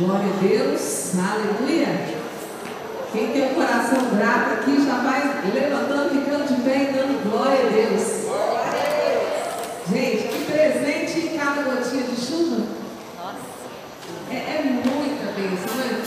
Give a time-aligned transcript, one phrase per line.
[0.00, 1.12] Glória a Deus.
[1.14, 1.88] Aleluia.
[3.12, 7.66] Quem tem o coração grato aqui já vai levantando, ficando de pé e dando glória
[7.66, 8.24] a Deus.
[9.92, 12.62] Gente, que presente em cada gotinha de chuva.
[14.30, 16.02] É, é muita bênção, né?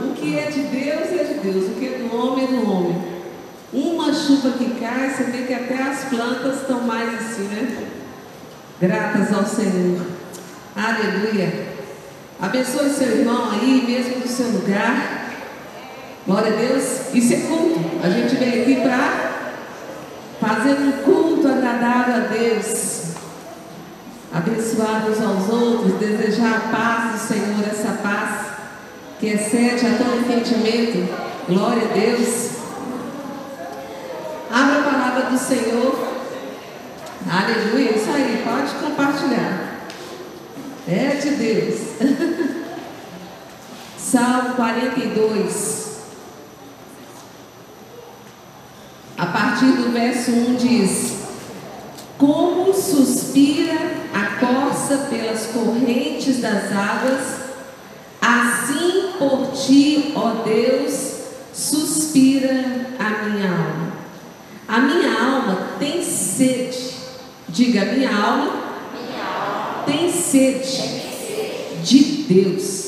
[0.00, 2.70] O que é de Deus é de Deus, o que é do homem é do
[2.70, 3.02] homem.
[3.72, 7.88] Uma chuva que cai, você vê que até as plantas estão mais assim, né?
[8.78, 10.04] Gratas ao Senhor.
[10.76, 11.73] Aleluia.
[12.44, 15.30] Abençoe seu irmão aí, mesmo do seu lugar.
[16.26, 17.14] Glória a Deus.
[17.14, 17.80] Isso é culto.
[18.02, 19.32] A gente vem aqui para
[20.38, 23.14] fazer um culto agradável a Deus.
[24.30, 28.46] Abençoar uns aos outros, desejar a paz do Senhor, essa paz
[29.18, 31.14] que excede a todo entendimento.
[31.48, 32.50] Glória a Deus.
[34.50, 36.08] Abra a palavra do Senhor.
[37.26, 37.96] Aleluia.
[37.96, 39.63] Isso aí, pode compartilhar.
[40.86, 41.80] É de Deus.
[43.96, 45.84] Salmo 42.
[49.16, 51.14] A partir do verso 1 diz:
[52.18, 53.74] Como suspira
[54.12, 57.22] a corça pelas correntes das águas,
[58.20, 61.14] assim por ti, ó Deus,
[61.54, 63.92] suspira a minha alma.
[64.68, 66.92] A minha alma tem sede.
[67.48, 68.50] Diga, minha alma,
[68.92, 71.02] minha alma tem, sede
[71.82, 72.84] de Deus.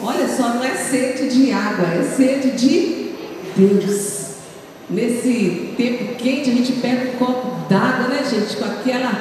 [0.00, 3.12] Olha só, não é sede de água, é sede de
[3.56, 4.22] Deus.
[4.90, 8.56] Nesse tempo quente, a gente pega um copo d'água, né, gente?
[8.56, 9.12] Com aquela,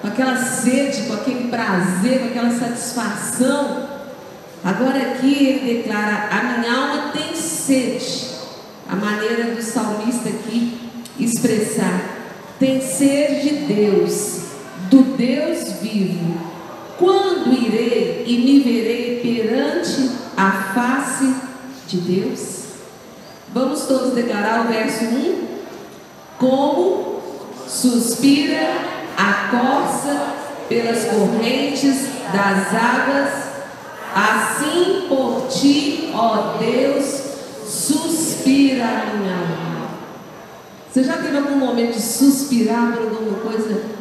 [0.00, 3.88] com aquela sede, com aquele prazer, com aquela satisfação.
[4.62, 8.28] Agora aqui ele declara: A minha alma tem sede.
[8.88, 10.78] A maneira do salmista aqui
[11.18, 12.18] expressar:
[12.58, 14.40] tem sede de Deus,
[14.90, 16.36] do Deus vivo.
[16.98, 21.34] Quando irei e me verei perante a face
[21.86, 22.58] de Deus?
[23.52, 25.48] Vamos todos declarar o verso 1?
[26.38, 27.20] Como
[27.66, 28.68] suspira
[29.16, 30.34] a corça
[30.68, 33.30] pelas correntes das águas,
[34.14, 37.04] assim por ti, ó Deus,
[37.66, 39.88] suspira a minha alma.
[40.90, 43.97] Você já teve algum momento de suspirar por alguma coisa?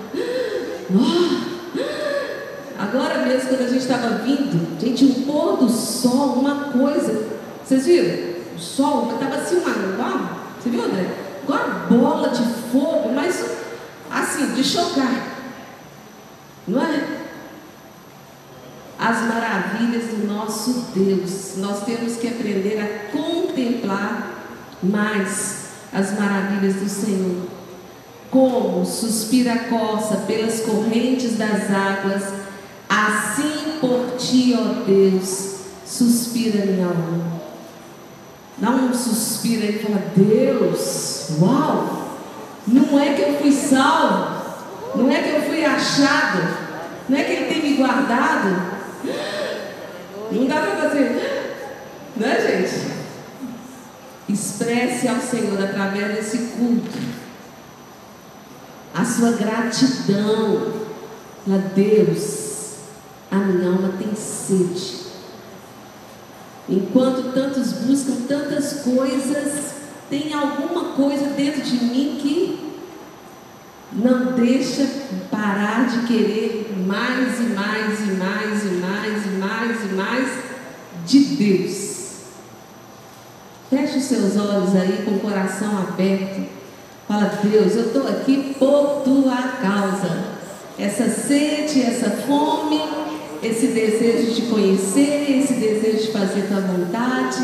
[0.93, 7.27] Oh, agora mesmo, quando a gente estava vindo, gente, um pôr do sol, uma coisa.
[7.63, 8.37] Vocês viram?
[8.57, 11.07] o sol, estava assim uma, igual, você viu André?
[11.43, 13.45] Igual uma bola de fogo, mas
[14.09, 15.37] assim, de chocar.
[16.67, 17.17] Não é?
[18.99, 21.57] As maravilhas do nosso Deus.
[21.57, 24.33] Nós temos que aprender a contemplar
[24.81, 27.56] mais as maravilhas do Senhor.
[28.29, 32.23] Como suspira a coça pelas correntes das águas,
[32.89, 35.55] assim por ti, ó Deus,
[35.85, 37.41] suspira minha alma.
[38.57, 42.07] Dá um suspiro aí e fala: Deus, uau!
[42.67, 44.41] Não é que eu fui salvo,
[44.95, 46.43] não é que eu fui achado,
[47.07, 48.77] não é que Ele tem me guardado.
[50.29, 51.71] Não dá para fazer,
[52.17, 52.91] né, gente?
[54.27, 56.99] Expresse ao Senhor através desse culto
[58.97, 60.73] a sua gratidão.
[61.49, 62.75] a Deus,
[63.31, 65.07] a minha alma tem sede
[66.69, 69.71] Enquanto tantos buscam tantas coisas,
[70.09, 72.73] tem alguma coisa dentro de mim que
[73.93, 74.85] não deixa
[75.31, 80.43] parar de querer mais e mais e mais e mais e mais e mais
[81.05, 81.87] de Deus.
[83.69, 86.56] Feche os seus olhos aí com o coração aberto.
[87.07, 90.37] Fala, Deus, eu estou aqui por tua causa.
[90.77, 92.81] Essa sede, essa fome,
[93.41, 97.41] esse desejo de conhecer, esse desejo de fazer tua vontade.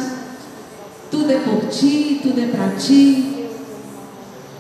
[1.10, 3.48] Tudo é por ti, tudo é para ti.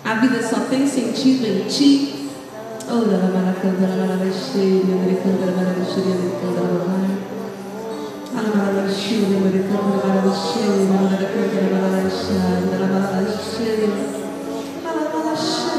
[0.05, 2.29] A vida só tem sentido em ti.
[2.89, 3.03] Oh,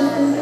[0.05, 0.34] Amen.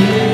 [0.00, 0.33] Lugar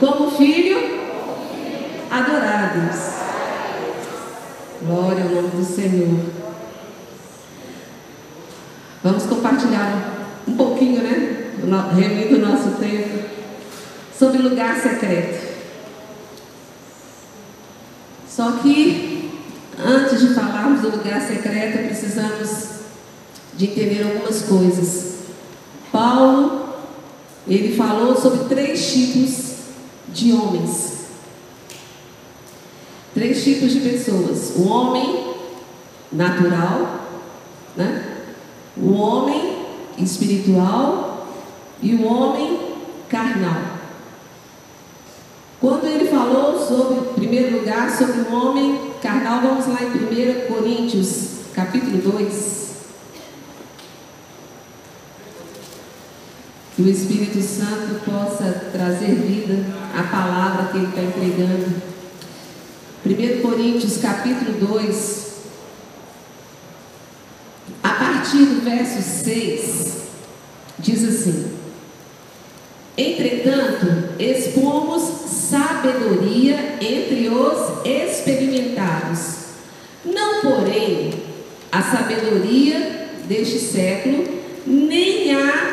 [0.00, 0.78] como filho
[2.10, 3.20] adorar a Deus.
[4.82, 6.18] Glória ao nome do Senhor.
[9.04, 11.52] Vamos compartilhar um pouquinho, né?
[11.94, 13.28] Reunindo o nosso tempo
[14.18, 15.50] sobre lugar secreto.
[18.26, 19.30] Só que,
[19.78, 22.68] antes de falarmos do lugar secreto, precisamos
[23.52, 25.18] de entender algumas coisas.
[25.92, 26.74] Paulo,
[27.46, 29.50] ele falou sobre três tipos
[30.12, 31.00] de homens.
[33.14, 34.52] Três tipos de pessoas.
[34.56, 35.34] O homem
[36.12, 37.00] natural,
[37.76, 38.24] né?
[38.76, 39.66] o homem
[39.98, 41.26] espiritual
[41.82, 42.58] e o homem
[43.08, 43.78] carnal.
[45.60, 50.46] Quando ele falou sobre, em primeiro lugar, sobre o homem carnal, vamos lá em 1
[50.46, 52.69] Coríntios, capítulo 2.
[56.80, 61.82] Que o Espírito Santo possa trazer vida à palavra que ele está entregando.
[63.04, 65.26] 1 Coríntios, capítulo 2,
[67.82, 69.96] a partir do verso 6,
[70.78, 71.52] diz assim:
[72.96, 79.34] Entretanto, expomos sabedoria entre os experimentados,
[80.02, 81.12] não, porém,
[81.70, 84.24] a sabedoria deste século,
[84.66, 85.69] nem a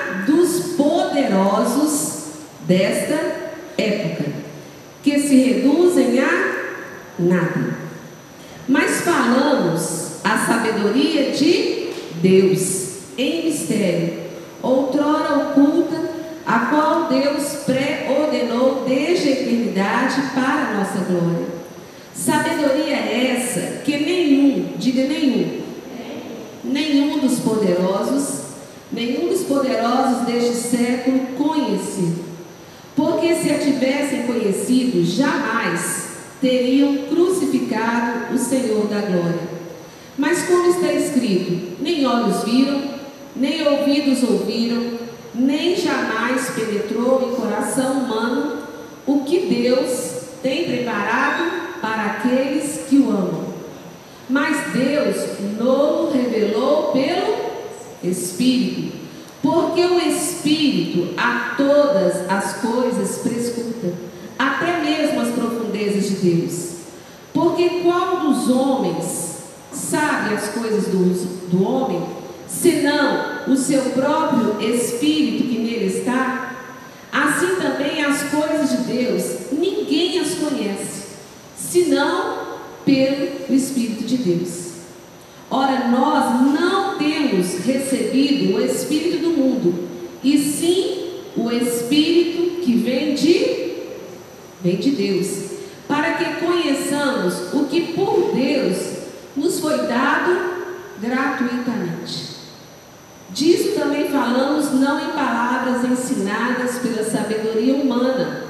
[2.68, 3.18] desta
[3.78, 4.26] época,
[5.02, 6.56] que se reduzem a
[7.18, 7.78] nada.
[8.68, 11.88] Mas falamos a sabedoria de
[12.22, 14.14] Deus em mistério,
[14.62, 21.48] outrora oculta a qual Deus pré-ordenou desde a eternidade para a nossa glória.
[22.14, 25.62] Sabedoria é essa que nenhum, diga nenhum,
[26.64, 28.42] nenhum dos poderosos,
[28.92, 32.27] nenhum dos poderosos deste século conheceu.
[32.98, 36.08] Porque se a tivessem conhecido, jamais
[36.42, 39.58] teriam crucificado o Senhor da glória.
[40.18, 42.82] Mas como está escrito, nem olhos viram,
[43.36, 44.98] nem ouvidos ouviram,
[45.36, 48.64] nem jamais penetrou em coração humano
[49.06, 53.54] o que Deus tem preparado para aqueles que o amam.
[54.28, 55.18] Mas Deus
[55.60, 57.48] não revelou pelo
[58.04, 58.97] Espírito,
[59.42, 63.94] porque o Espírito a todas as coisas prescuta,
[64.38, 66.72] até mesmo as profundezas de Deus.
[67.34, 69.38] Porque qual dos homens
[69.72, 72.04] sabe as coisas do, do homem,
[72.48, 76.56] senão o seu próprio espírito que nele está,
[77.12, 81.04] assim também as coisas de Deus, ninguém as conhece,
[81.56, 82.48] senão
[82.84, 84.68] pelo Espírito de Deus.
[85.50, 89.88] Ora, nós não temos recebido o Espírito do mundo,
[90.24, 93.76] e sim o Espírito que vem de,
[94.62, 95.52] vem de Deus,
[95.88, 98.78] para que conheçamos o que por Deus
[99.38, 100.58] nos foi dado
[101.00, 102.36] gratuitamente.
[103.30, 108.44] Disso também falamos não em palavras ensinadas pela sabedoria humana,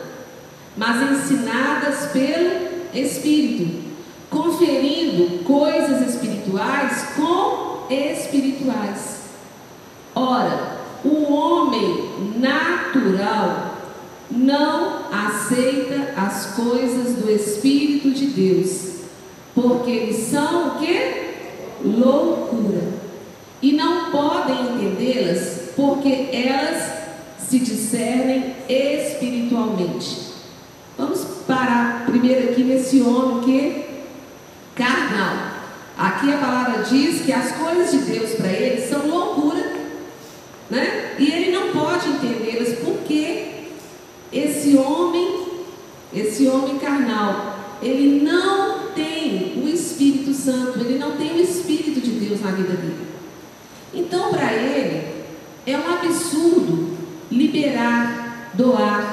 [0.75, 3.86] mas ensinadas pelo Espírito,
[4.29, 9.17] conferindo coisas espirituais com espirituais.
[10.15, 13.75] Ora, o homem natural
[14.29, 18.95] não aceita as coisas do Espírito de Deus,
[19.55, 21.27] porque eles são o que?
[21.83, 22.97] Loucura.
[23.61, 26.97] E não podem entendê-las, porque elas
[27.39, 30.27] se discernem espiritualmente.
[30.97, 33.86] Vamos parar primeiro aqui nesse homem que.
[35.97, 39.73] Aqui a palavra diz que as coisas de Deus para ele são loucura,
[40.69, 41.15] né?
[41.17, 43.63] E ele não pode entendê-las porque
[44.31, 45.47] esse homem,
[46.13, 52.11] esse homem carnal, ele não tem o Espírito Santo, ele não tem o Espírito de
[52.11, 53.07] Deus na vida dele.
[53.93, 55.07] Então, para ele,
[55.65, 56.95] é um absurdo
[57.31, 59.06] liberar, doar,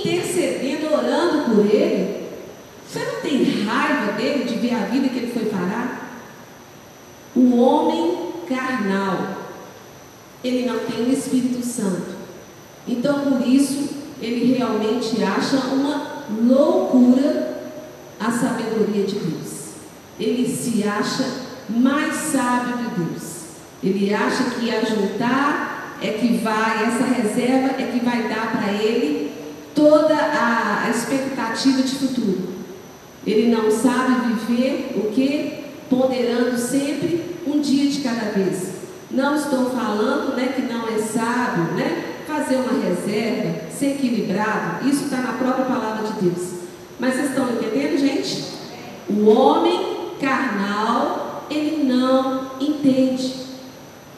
[0.00, 2.28] intercedendo, orando por ele.
[2.86, 6.24] Você não tem raiva dele de ver a vida que ele foi parar?
[7.36, 9.36] O homem carnal,
[10.42, 12.16] ele não tem o Espírito Santo.
[12.88, 17.62] Então, por isso, ele realmente acha uma loucura
[18.18, 19.70] a sabedoria de Deus.
[20.18, 21.24] Ele se acha
[21.68, 23.30] mais sábio que Deus.
[23.82, 29.29] Ele acha que ajuntar é que vai, essa reserva é que vai dar para ele
[29.74, 32.48] toda a, expectativa de futuro.
[33.26, 35.64] Ele não sabe viver o que?
[35.88, 38.70] Ponderando sempre um dia de cada vez.
[39.10, 42.10] Não estou falando né, que não é sábio, né?
[42.30, 46.60] fazer uma reserva, ser equilibrado, isso está na própria palavra de Deus.
[46.98, 48.44] Mas vocês estão entendendo, gente?
[49.08, 53.34] O homem carnal, ele não entende,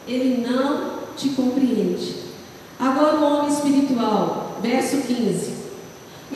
[0.07, 2.17] ele não te compreende.
[2.79, 5.53] Agora o homem espiritual, verso 15.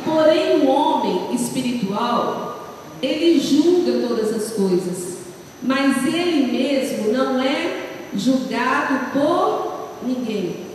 [0.05, 5.19] Porém, o homem espiritual, ele julga todas as coisas,
[5.62, 10.67] mas ele mesmo não é julgado por ninguém.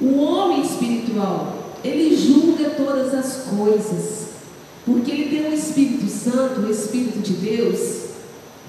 [0.00, 4.28] O homem espiritual, ele julga todas as coisas,
[4.84, 8.04] porque ele tem o Espírito Santo, o Espírito de Deus.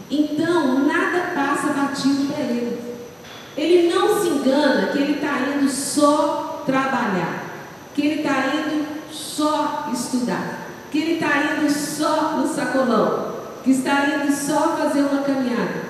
[0.09, 2.79] Então, nada passa batido para ele.
[3.57, 7.44] Ele não se engana que ele está indo só trabalhar,
[7.95, 14.07] que ele está indo só estudar, que ele está indo só no sacolão, que está
[14.07, 15.85] indo só fazer uma caminhada.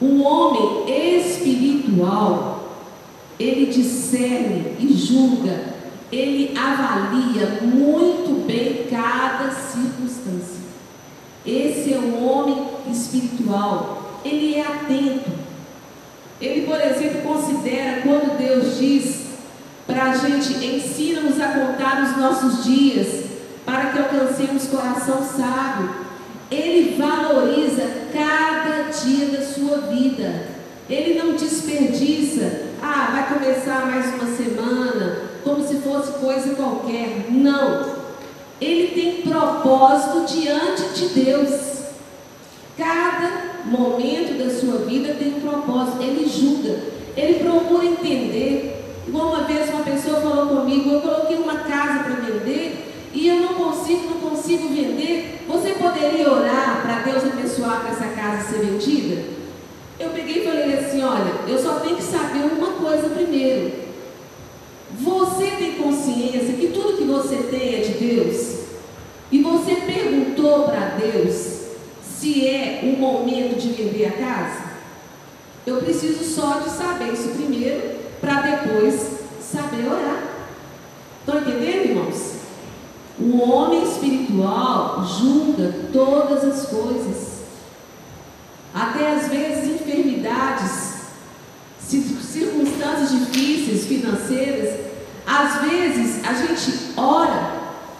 [0.00, 2.80] Um homem espiritual,
[3.38, 5.74] ele discerne e julga,
[6.10, 10.64] ele avalia muito bem cada circunstância.
[11.44, 15.30] Esse é um homem espiritual, ele é atento.
[16.40, 19.23] Ele, por exemplo, considera quando Deus diz
[19.86, 23.24] para a gente, ensina-nos a contar os nossos dias,
[23.64, 25.90] para que alcancemos coração sábio.
[26.50, 30.54] Ele valoriza cada dia da sua vida.
[30.88, 37.26] Ele não desperdiça ah, vai começar mais uma semana, como se fosse coisa qualquer.
[37.30, 37.94] Não.
[38.60, 41.84] ele tem propósito diante de Deus.
[42.76, 46.78] Cada momento da sua vida tem um propósito, ele julga,
[47.16, 48.73] ele procura entender.
[49.06, 53.54] Uma vez uma pessoa falou comigo, eu coloquei uma casa para vender e eu não
[53.54, 55.44] consigo, não consigo vender.
[55.46, 59.22] Você poderia orar para Deus abençoar para essa casa ser vendida?
[60.00, 63.72] Eu peguei e falei assim, olha, eu só tenho que saber uma coisa primeiro.
[64.98, 68.64] Você tem consciência que tudo que você tem é de Deus?
[69.30, 71.64] E você perguntou para Deus
[72.02, 74.64] se é o momento de vender a casa?
[75.66, 80.22] Eu preciso só de saber isso primeiro, para depois saber orar.
[81.20, 82.34] Estão entendendo, irmãos?
[83.18, 87.42] O homem espiritual julga todas as coisas,
[88.74, 90.94] até às vezes enfermidades,
[91.78, 94.80] circunstâncias difíceis, financeiras.
[95.26, 97.52] Às vezes a gente ora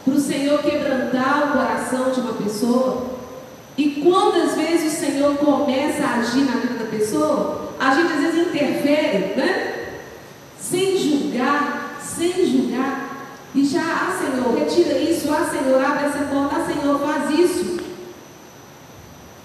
[0.04, 3.14] para o Senhor quebrantar o coração de uma pessoa,
[3.76, 8.20] e quantas vezes o Senhor começa a agir na vida da pessoa, a gente às
[8.20, 9.73] vezes interfere, né?
[10.70, 13.28] Sem julgar, sem julgar.
[13.54, 17.76] E já, ah Senhor, retira isso, ah Senhor, abre essa porta, ah Senhor, faz isso.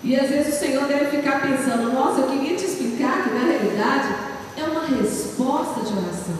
[0.02, 3.52] E às vezes o Senhor deve ficar pensando, nossa, eu queria te explicar que na
[3.52, 4.16] realidade
[4.58, 6.38] é uma resposta de oração.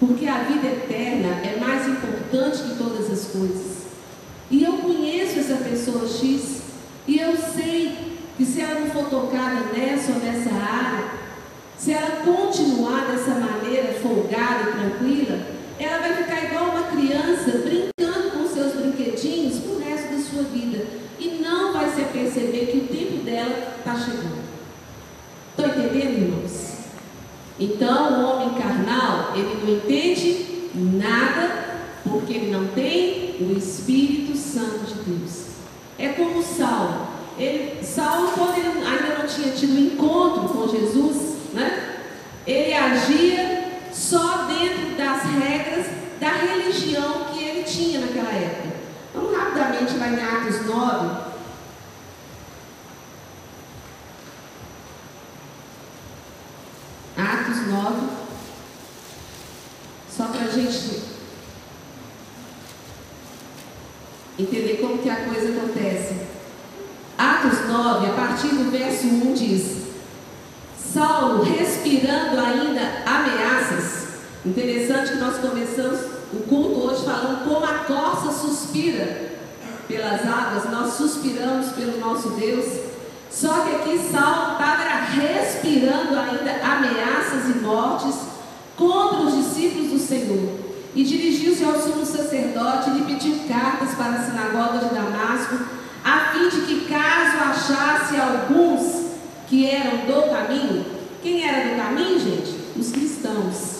[0.00, 3.78] Porque a vida eterna é mais importante que todas as coisas.
[4.50, 6.62] E eu conheço essa pessoa X,
[7.06, 11.27] e eu sei que se ela não for tocada nessa ou nessa área,
[11.78, 15.38] se ela continuar dessa maneira folgada e tranquila,
[15.78, 20.84] ela vai ficar igual uma criança brincando com seus brinquedinhos o resto da sua vida
[21.20, 24.38] e não vai se perceber que o tempo dela está chegando.
[25.50, 26.78] Estão entendendo, irmãos?
[27.60, 34.84] Então, o homem carnal, ele não entende nada porque ele não tem o Espírito Santo
[34.84, 35.46] de Deus.
[35.96, 37.08] É como Saulo.
[37.38, 41.98] Ele, Saulo, quando ele ainda não tinha tido encontro com Jesus, né?
[42.46, 45.86] ele agia só dentro das regras
[46.18, 48.76] da religião que ele tinha naquela época.
[49.14, 51.28] Vamos rapidamente lá em Atos 9.
[57.16, 57.96] Atos 9.
[60.10, 61.02] Só para a gente
[64.38, 66.16] entender como que a coisa acontece.
[67.18, 69.87] Atos 9, a partir do verso 1 diz:
[70.92, 74.08] Saulo, respirando ainda ameaças.
[74.44, 76.00] Interessante que nós começamos
[76.32, 79.32] o culto hoje falando como a corça suspira
[79.86, 82.64] pelas águas, nós suspiramos pelo nosso Deus.
[83.30, 88.14] Só que aqui Saulo estava respirando ainda ameaças e mortes
[88.76, 90.58] contra os discípulos do Senhor.
[90.94, 95.58] E dirigiu-se ao sumo sacerdote e lhe pediu cartas para a sinagoga de Damasco,
[96.02, 98.97] a fim de que, caso achasse alguns
[99.48, 100.84] que eram do caminho.
[101.22, 102.54] Quem era do caminho, gente?
[102.76, 103.78] Os cristãos.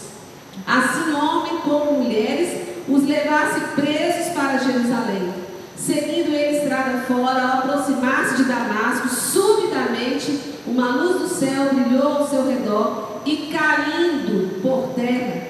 [0.67, 5.33] Assim, homens como mulheres, os levasse presos para Jerusalém.
[5.77, 12.29] Seguindo ele estrada fora, ao aproximar-se de Damasco, subitamente uma luz do céu brilhou ao
[12.29, 15.49] seu redor e caindo por terra,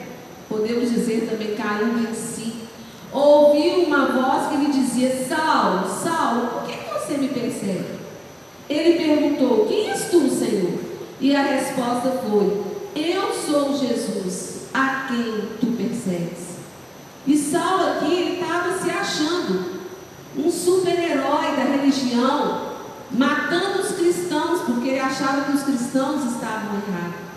[0.48, 2.54] podemos dizer também caindo em si,
[3.12, 7.97] ouviu uma voz que lhe dizia: Saulo, Saulo, por que você me persegue?
[8.68, 10.78] Ele perguntou: Quem és tu, Senhor?
[11.20, 12.62] E a resposta foi:
[12.94, 16.48] Eu sou Jesus, a quem tu persegues.
[17.26, 19.78] E Saulo aqui, ele estava se achando
[20.36, 22.68] um super-herói da religião,
[23.10, 27.28] matando os cristãos, porque ele achava que os cristãos estavam errados.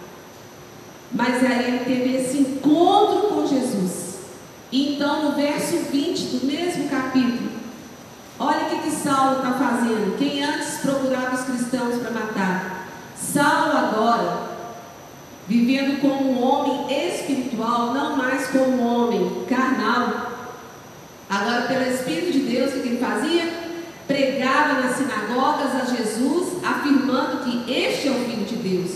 [1.12, 4.16] Mas aí ele teve esse encontro com Jesus.
[4.72, 7.51] Então, no verso 20 do mesmo capítulo,
[8.44, 10.18] Olha o que, que Saulo está fazendo.
[10.18, 12.88] Quem antes procurava os cristãos para matar.
[13.16, 14.42] Saulo agora,
[15.48, 20.32] vivendo como um homem espiritual, não mais como um homem carnal.
[21.30, 23.48] Agora, pelo Espírito de Deus, o que ele fazia?
[24.08, 28.92] Pregava nas sinagogas a Jesus, afirmando que este é o Filho de Deus.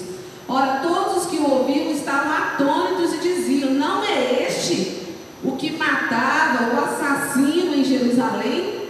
[0.48, 5.06] Ora, todos os que o ouviam estavam atônitos e diziam: Não é este
[5.44, 8.85] o que matava o assassino em Jerusalém?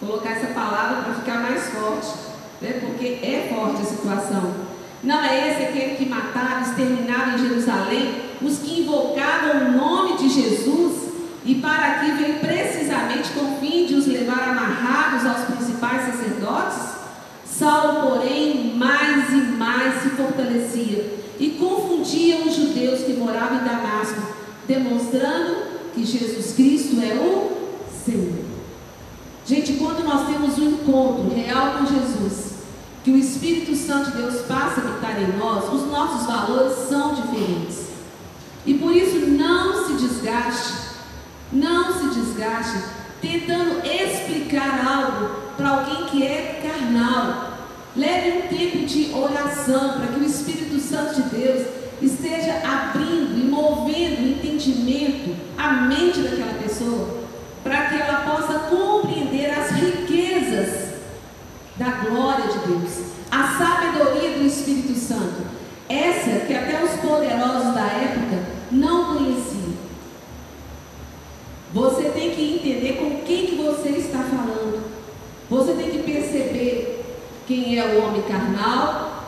[0.00, 2.08] Colocar essa palavra para ficar mais forte,
[2.60, 2.80] né?
[2.80, 4.54] porque é forte a situação.
[5.04, 10.28] Não é esse aquele que matava, exterminava em Jerusalém os que invocavam o nome de
[10.28, 11.10] Jesus
[11.44, 17.00] e para aqui veio precisamente com o fim de os levar amarrados aos principais sacerdotes?
[17.46, 24.20] Saulo, porém, mais e mais se fortalecia e confundia os judeus que moravam em Damasco,
[24.66, 25.56] demonstrando
[25.94, 27.50] que Jesus Cristo é o
[28.04, 28.39] Senhor.
[30.10, 32.54] Nós temos um encontro real com Jesus,
[33.04, 37.14] que o Espírito Santo de Deus passa a habitar em nós, os nossos valores são
[37.14, 37.90] diferentes.
[38.66, 40.74] E por isso não se desgaste,
[41.52, 42.78] não se desgaste
[43.22, 47.58] tentando explicar algo para alguém que é carnal.
[47.94, 51.68] Leve um tempo de oração para que o Espírito Santo de Deus
[52.02, 57.20] esteja abrindo e movendo o entendimento, a mente daquela pessoa,
[57.62, 59.99] para que ela possa compreender as riquezas
[61.80, 65.46] da glória de Deus, a sabedoria do Espírito Santo.
[65.88, 68.38] Essa que até os poderosos da época
[68.70, 69.72] não conheciam.
[71.72, 74.90] Você tem que entender com quem que você está falando.
[75.48, 77.02] Você tem que perceber
[77.46, 79.24] quem é o homem carnal,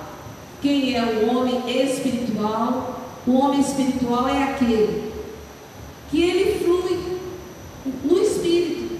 [0.61, 3.01] quem é o homem espiritual.
[3.27, 5.11] O homem espiritual é aquele
[6.11, 7.19] que ele flui
[8.05, 8.99] no espírito.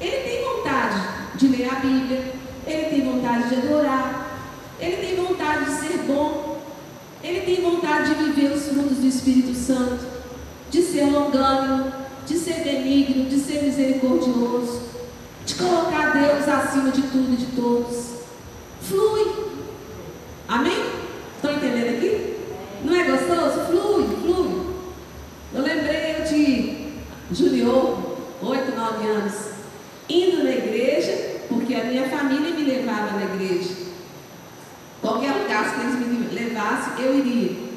[0.00, 1.02] Ele tem vontade
[1.34, 2.32] de ler a Bíblia,
[2.66, 4.48] ele tem vontade de adorar,
[4.82, 6.60] ele tem vontade de ser bom,
[7.22, 10.04] ele tem vontade de viver os frutos do Espírito Santo,
[10.70, 11.92] de ser longânimo,
[12.26, 14.82] de ser benigno, de ser misericordioso,
[15.46, 18.12] de colocar Deus acima de tudo e de todos.
[18.80, 19.52] Flui.
[20.48, 20.84] Amém?
[21.36, 22.36] Estão entendendo aqui?
[22.84, 23.66] Não é gostoso?
[23.66, 24.62] Flui, flui.
[25.54, 26.92] Eu lembrei de
[27.30, 29.34] Junior, 8, 9 anos,
[30.08, 33.81] indo na igreja, porque a minha família me levava na igreja.
[35.02, 37.72] Qualquer lugar que eles me levassem, eu iria.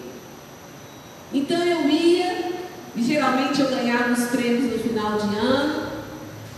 [1.34, 2.54] Então eu ia
[2.96, 5.88] e geralmente eu ganhava os prêmios no final de ano,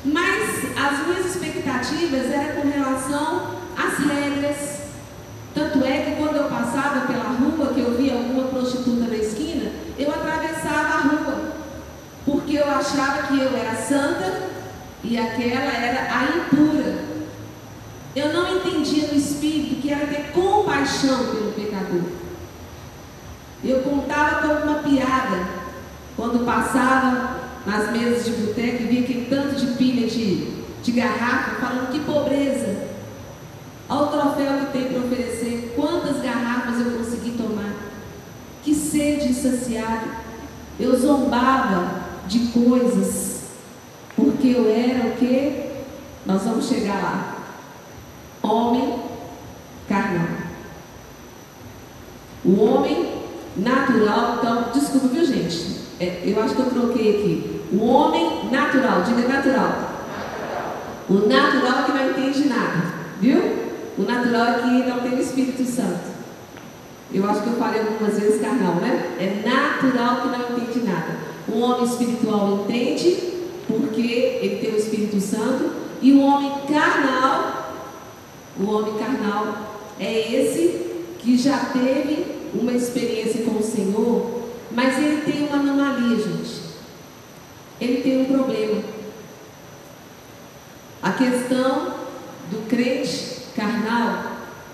[0.04, 4.78] mas as minhas expectativas eram com relação às regras.
[5.56, 9.72] Tanto é que quando eu passava pela rua, que eu via alguma prostituta na esquina,
[9.98, 11.52] eu atravessava a rua,
[12.26, 14.50] porque eu achava que eu era santa
[15.04, 16.97] e aquela era a impura.
[18.18, 22.02] Eu não entendia no espírito que era ter compaixão pelo pecador.
[23.64, 25.48] Eu contava como uma piada
[26.16, 31.62] quando passava nas mesas de boteco e via aquele tanto de pilha de, de garrafa,
[31.62, 32.88] falando que pobreza.
[33.88, 35.74] Olha o troféu que tem para oferecer.
[35.76, 37.76] Quantas garrafas eu consegui tomar?
[38.64, 40.12] Que sede insaciável.
[40.80, 43.42] Eu zombava de coisas,
[44.16, 45.68] porque eu era o que?
[46.26, 47.37] Nós vamos chegar lá.
[48.50, 49.00] Homem
[49.88, 50.28] carnal.
[52.46, 53.14] O homem
[53.58, 55.78] natural, então, desculpa, viu gente?
[56.00, 57.62] É, eu acho que eu troquei aqui.
[57.74, 59.88] O homem natural, diga natural.
[61.10, 63.68] O natural é que não entende nada, viu?
[63.98, 66.18] O natural é que não tem o Espírito Santo.
[67.14, 69.16] Eu acho que eu falei algumas vezes carnal, né?
[69.18, 71.18] É natural que não entende nada.
[71.48, 73.34] O homem espiritual entende,
[73.68, 74.02] porque
[74.42, 75.72] ele tem o Espírito Santo.
[76.02, 77.67] E o homem carnal,
[78.60, 80.88] o homem carnal é esse
[81.20, 84.38] que já teve uma experiência com o Senhor
[84.78, 86.62] mas ele tem uma anomalia, gente.
[87.80, 88.84] Ele tem um problema.
[91.02, 91.96] A questão
[92.52, 94.24] do crente carnal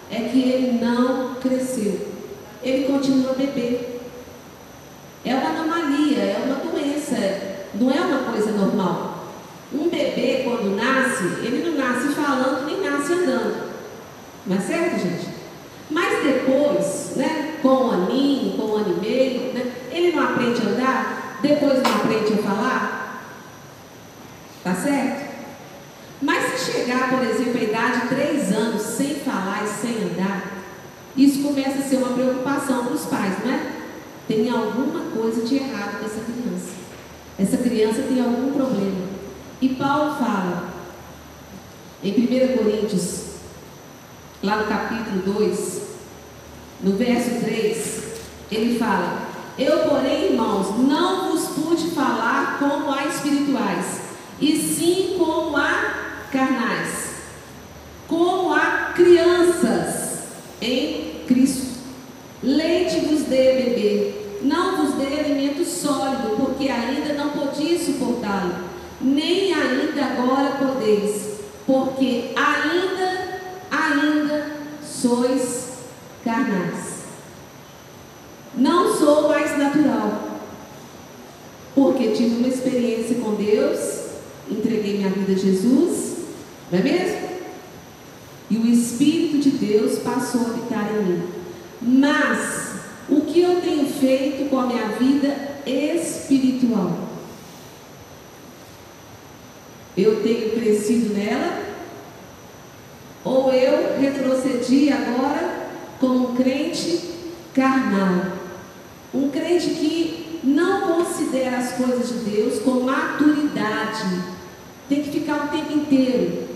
[0.09, 2.07] é que ele não cresceu.
[2.61, 3.79] Ele continua bebê.
[5.23, 7.15] É uma anomalia, é uma doença,
[7.75, 9.27] não é uma coisa normal.
[9.71, 13.62] Um bebê, quando nasce, ele não nasce falando nem nasce andando.
[14.45, 15.27] Não é certo, gente?
[15.89, 20.61] Mas depois, né, com um aninho, com um ano e meio, né, ele não aprende
[20.61, 23.23] a andar, depois não aprende a falar.
[24.63, 25.33] Tá certo?
[26.21, 30.63] Mas se chegar, por exemplo, a idade de três anos sem falar e sem andar,
[31.15, 33.71] isso começa a ser uma preocupação para os pais, não é?
[34.27, 36.73] Tem alguma coisa de errado com essa criança.
[37.37, 39.07] Essa criança tem algum problema.
[39.61, 40.69] E Paulo fala,
[42.01, 43.22] em 1 Coríntios,
[44.43, 45.81] lá no capítulo 2,
[46.81, 48.03] no verso 3,
[48.51, 54.01] ele fala: Eu, porém, irmãos, não vos pude falar como a espirituais,
[54.41, 57.13] e sim como a carnais,
[58.07, 60.23] como a crianças
[60.61, 61.73] em Cristo.
[62.43, 68.55] Leite vos dê beber, não vos dê alimento sólido, porque ainda não podias suportá-lo,
[68.99, 72.92] nem ainda agora podeis, porque ainda
[75.03, 75.67] sois
[76.23, 77.03] carnais.
[78.55, 80.39] Não sou mais natural,
[81.75, 83.79] porque tive uma experiência com Deus,
[84.49, 86.19] entreguei minha vida a Jesus,
[86.71, 87.33] não é mesmo?
[88.49, 91.23] E o Espírito de Deus passou a habitar em mim.
[91.81, 92.75] Mas
[93.09, 95.35] o que eu tenho feito com a minha vida
[95.65, 97.09] espiritual?
[99.95, 101.61] eu tenho crescido nela?
[103.23, 104.01] Ou eu
[104.73, 105.67] retrocedi agora
[105.99, 107.11] como um crente
[107.53, 108.33] carnal?
[109.13, 114.03] Um crente que não considera as coisas de Deus com maturidade.
[114.89, 116.47] Tem que ficar o tempo inteiro.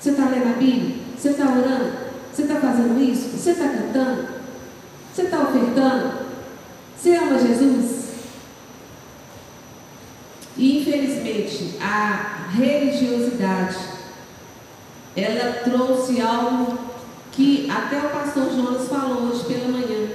[0.00, 0.96] Você está lendo a Bíblia?
[1.16, 1.92] Você está orando?
[2.32, 3.36] Você está fazendo isso?
[3.36, 4.28] Você está cantando?
[5.12, 6.28] Você está ofertando?
[6.96, 8.08] Você ama Jesus?
[10.56, 13.76] E infelizmente a religiosidade
[15.16, 16.87] ela trouxe algo
[17.38, 20.08] que até o pastor Jonas falou hoje pela manhã.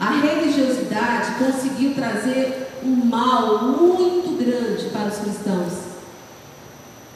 [0.00, 5.74] A religiosidade conseguiu trazer um mal muito grande para os cristãos,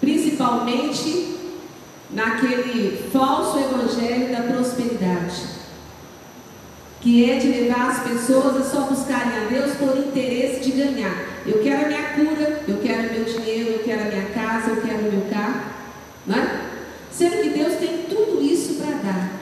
[0.00, 1.36] principalmente
[2.12, 5.54] naquele falso evangelho da prosperidade
[7.00, 11.14] que é de levar as pessoas a só buscarem a Deus por interesse de ganhar.
[11.44, 14.70] Eu quero a minha cura, eu quero o meu dinheiro, eu quero a minha casa,
[14.70, 15.60] eu quero o meu carro,
[16.26, 16.63] não é?
[17.16, 19.40] Sendo que Deus tem tudo isso para dar.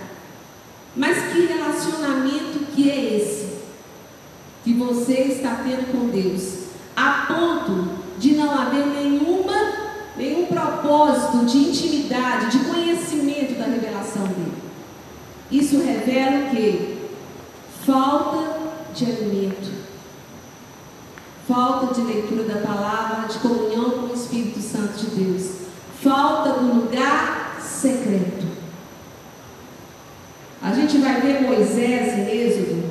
[0.94, 3.52] Mas que relacionamento que é esse
[4.62, 6.64] que você está tendo com Deus?
[6.94, 9.54] A ponto de não haver nenhuma,
[10.16, 14.52] nenhum propósito de intimidade, de conhecimento da revelação dele.
[15.50, 16.92] Isso revela o que?
[17.84, 18.60] falta
[18.94, 19.72] de alimento,
[21.48, 25.50] falta de leitura da palavra, de comunhão com o Espírito Santo de Deus,
[26.00, 27.41] falta do lugar
[27.82, 28.46] secreto.
[30.62, 32.84] A gente vai ver Moisés em Êxodo,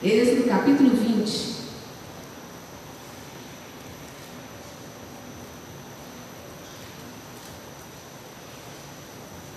[0.00, 1.56] Êxodo capítulo 20.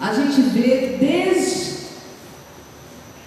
[0.02, 1.60] A gente vê desde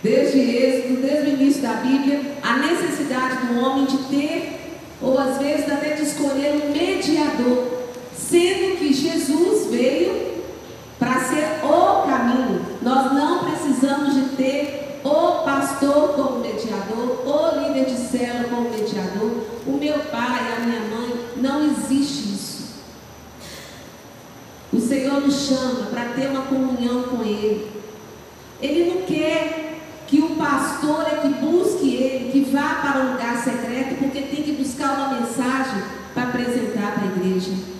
[0.03, 4.61] desde Êxodo, desde o início da Bíblia, a necessidade do homem de ter,
[5.01, 7.72] ou às vezes até de escolher um mediador,
[8.33, 10.33] sendo que Jesus veio
[10.99, 12.65] para ser o caminho.
[12.81, 19.45] Nós não precisamos de ter o pastor como mediador, o líder de célula como mediador,
[19.67, 22.73] o meu pai, a minha mãe, não existe isso.
[24.73, 27.71] O Senhor nos chama para ter uma comunhão com Ele.
[28.63, 33.37] Ele não quer que o pastor é que busque ele, que vá para um lugar
[33.43, 35.83] secreto, porque tem que buscar uma mensagem
[36.15, 37.73] para apresentar para a igreja.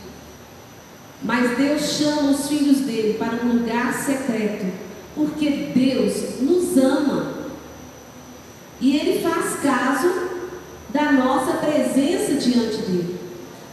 [1.55, 4.67] Deus chama os filhos dele para um lugar secreto,
[5.15, 7.33] porque Deus nos ama.
[8.81, 10.11] E ele faz caso
[10.91, 13.19] da nossa presença diante dele.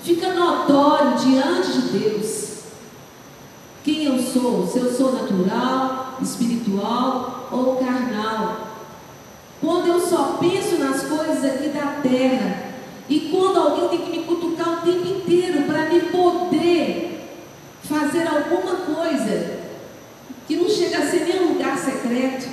[0.04, 2.50] Fica notório diante de Deus
[3.84, 8.68] quem eu sou, se eu sou natural, espiritual ou carnal.
[9.60, 12.74] Quando eu só penso nas coisas aqui da terra,
[13.10, 17.28] e quando alguém tem que me cutucar o tempo inteiro para me poder
[17.84, 19.60] fazer alguma coisa
[20.48, 22.48] que não chega a ser nem um lugar secreto,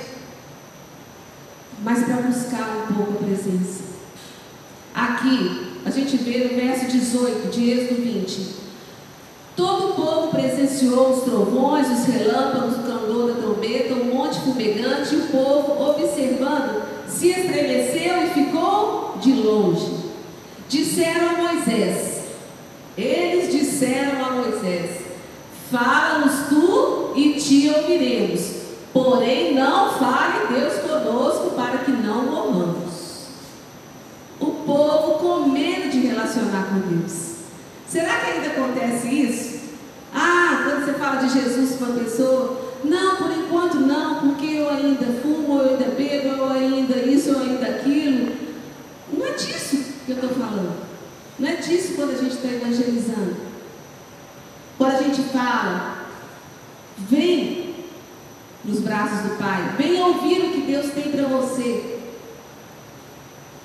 [1.83, 3.13] mas para buscar um
[3.57, 3.83] presença.
[4.93, 8.57] Aqui, a gente vê no verso 18 de Êxodo 20.
[9.55, 15.15] Todo o povo presenciou os trovões, os relâmpagos, o candor da trombeta, o monte fumegante,
[15.15, 20.07] e o povo, observando, se estremeceu e ficou de longe.
[20.69, 22.23] Disseram a Moisés,
[22.97, 25.01] eles disseram a Moisés:
[25.71, 28.51] Fala-nos tu e te ouviremos,
[28.93, 32.86] porém não fale Deus conosco para que não morramos.
[34.67, 37.35] Povo com medo de relacionar com Deus.
[37.87, 39.59] Será que ainda acontece isso?
[40.13, 44.69] Ah, quando você fala de Jesus para uma pessoa, não, por enquanto não, porque eu
[44.69, 48.35] ainda fumo, eu ainda bebo, eu ainda isso, eu ainda aquilo.
[49.13, 50.75] Não é disso que eu estou falando.
[51.39, 53.37] Não é disso quando a gente está evangelizando.
[54.77, 56.07] Quando a gente fala,
[56.97, 57.73] vem
[58.65, 61.99] nos braços do Pai, vem ouvir o que Deus tem para você.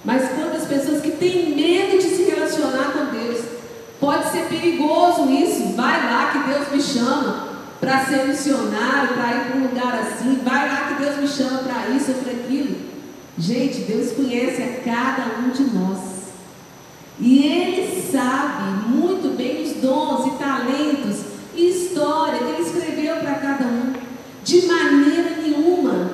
[0.05, 0.32] Mas
[1.31, 3.53] têm medo de se relacionar com Deus,
[4.03, 5.75] Pode ser perigoso isso.
[5.77, 10.41] Vai lá que Deus me chama para ser missionário, para ir para um lugar assim.
[10.43, 12.75] Vai lá que Deus me chama para isso ou para aquilo.
[13.39, 16.01] Gente, Deus conhece a cada um de nós.
[17.21, 23.35] E Ele sabe muito bem os dons e talentos e história que Ele escreveu para
[23.35, 23.93] cada um.
[24.43, 26.11] De maneira nenhuma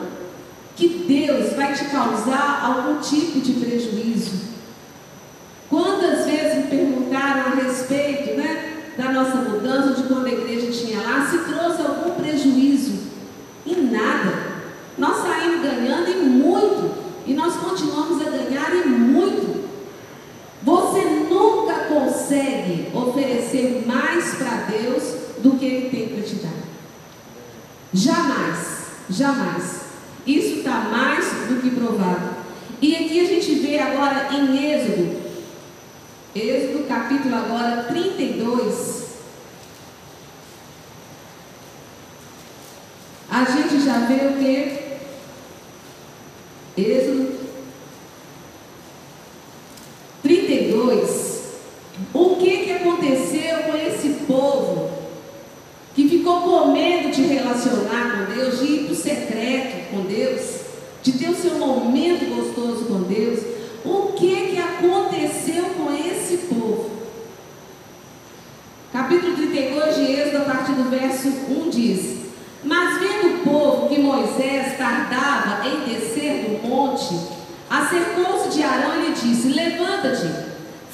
[0.77, 4.49] que Deus vai te causar algum tipo de prejuízo.
[5.69, 8.39] Quantas vezes me perguntaram a respeito
[9.09, 13.09] da nossa mudança, de quando a igreja tinha lá, se trouxe algum prejuízo?
[13.67, 14.49] Em nada.
[14.99, 17.09] Nós saímos ganhando e muito.
[17.27, 19.69] E nós continuamos a ganhar e muito.
[20.63, 21.01] Você
[21.31, 21.59] nunca
[22.95, 25.03] oferecer mais para Deus
[25.39, 26.53] do que Ele tem para te dar.
[27.93, 29.81] Jamais, jamais.
[30.27, 32.37] Isso está mais do que provado.
[32.81, 35.17] E aqui a gente vê agora em Êxodo,
[36.35, 38.99] Êxodo capítulo agora 32.
[43.31, 44.79] A gente já vê o que?
[46.77, 47.39] Êxodo
[50.23, 51.39] 32.
[52.13, 54.91] O que, que aconteceu com esse povo
[55.95, 60.61] que ficou com medo de relacionar com Deus, de ir para o secreto com Deus,
[61.03, 63.41] de ter o seu momento gostoso com Deus?
[63.87, 66.91] O que, que aconteceu com esse povo?
[68.93, 72.19] Capítulo 32 de Êxodo, a partir do verso 1 diz:
[72.63, 77.15] Mas vendo o povo que Moisés tardava em descer do monte,
[77.69, 80.29] acercou-se de Arão e lhe disse: Levanta-te,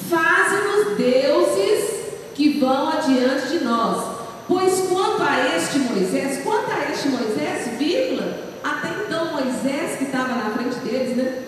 [0.09, 1.89] faze-nos deuses
[2.33, 4.15] que vão adiante de nós.
[4.47, 10.35] Pois quanto a este Moisés, quanto a este Moisés, vírgula, até então Moisés que estava
[10.35, 11.43] na frente deles, né?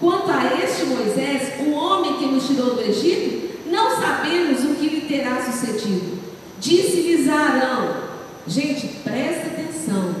[0.00, 4.88] Quanto a este Moisés, o homem que nos tirou do Egito, não sabemos o que
[4.88, 6.18] lhe terá sucedido.
[6.58, 7.94] Disse-lhes Arão,
[8.46, 10.14] gente, presta atenção.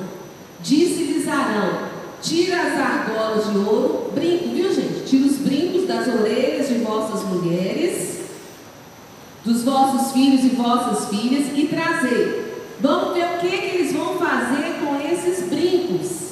[0.60, 1.88] Disse-lhes Arão:
[2.22, 5.04] tira as argolas de ouro, brinco, viu gente?
[5.06, 8.20] Tira os brincos das orelhas de vossas mulheres,
[9.44, 10.44] dos vossos filhos
[11.08, 12.50] filhas, e trazei.
[12.80, 16.30] Vamos ver o que, que eles vão fazer com esses brincos.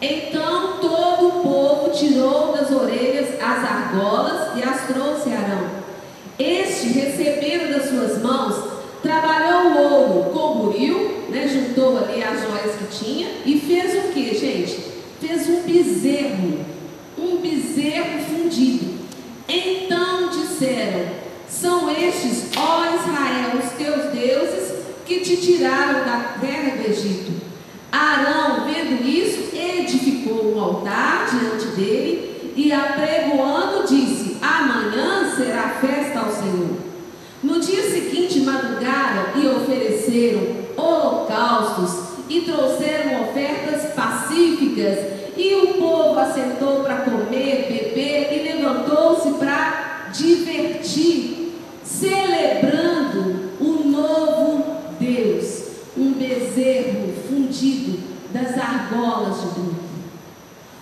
[0.00, 5.70] Então todo o povo tirou das orelhas as argolas e as trouxe a Arão.
[6.38, 8.64] Este, recebendo das suas mãos,
[9.02, 14.12] trabalhou o ouro com buril, né, juntou ali as joias que tinha e fez o
[14.12, 14.92] que, gente?
[15.20, 16.58] Fez um bezerro,
[17.18, 18.98] um bezerro fundido.
[19.48, 21.06] Então disseram:
[21.48, 23.71] São estes, ó Israel, os
[24.22, 24.72] deuses
[25.04, 27.32] que te tiraram da terra do Egito.
[27.90, 36.30] Arão, vendo isso, edificou um altar diante dele e, apregoando, disse: Amanhã será festa ao
[36.30, 36.78] Senhor.
[37.42, 45.20] No dia seguinte, madrugaram e ofereceram holocaustos e trouxeram ofertas pacíficas.
[45.36, 53.51] E o povo assentou para comer, beber e levantou-se para divertir, celebrando
[55.96, 57.98] um bezerro fundido
[58.32, 59.82] das argolas de brinco.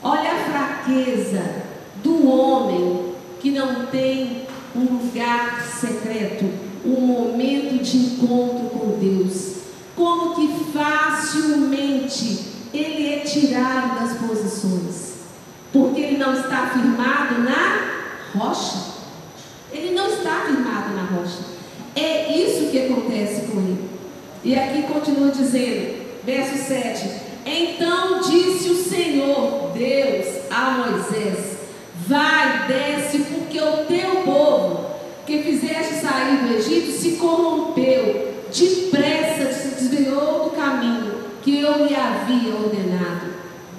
[0.03, 1.63] Olha a fraqueza
[2.03, 6.45] do homem que não tem um lugar secreto,
[6.85, 9.57] um momento de encontro com Deus.
[9.97, 15.15] Como que facilmente ele é tirado das posições,
[15.73, 18.91] porque ele não está firmado na rocha.
[19.73, 21.41] Ele não está firmado na rocha.
[21.95, 23.90] É isso que acontece com ele.
[24.43, 27.09] E aqui continua dizendo, verso 7:
[27.45, 31.59] Então disse o Senhor, Deus, a Moisés:
[32.07, 34.91] Vai, desce, porque o teu povo
[35.27, 41.95] que fizeste sair do Egito se corrompeu, depressa se desviou do caminho que eu lhe
[41.95, 43.31] havia ordenado.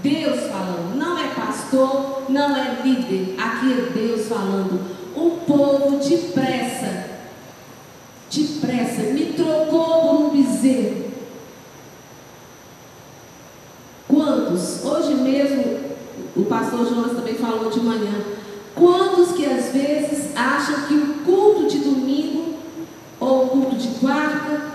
[0.01, 4.79] Deus falando, não é pastor, não é líder, aqui é Deus falando.
[5.15, 7.10] O povo depressa,
[8.31, 11.11] depressa, me trocou por um bezerro.
[14.07, 14.83] Quantos?
[14.85, 15.79] Hoje mesmo,
[16.35, 18.23] o pastor Jonas também falou de manhã.
[18.73, 22.55] Quantos que às vezes acham que o culto de domingo,
[23.19, 24.71] ou o culto de quarta,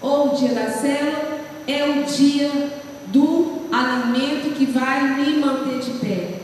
[0.00, 2.50] ou o dia da cela, é o dia
[3.08, 6.40] do alimento que vai me manter de pé?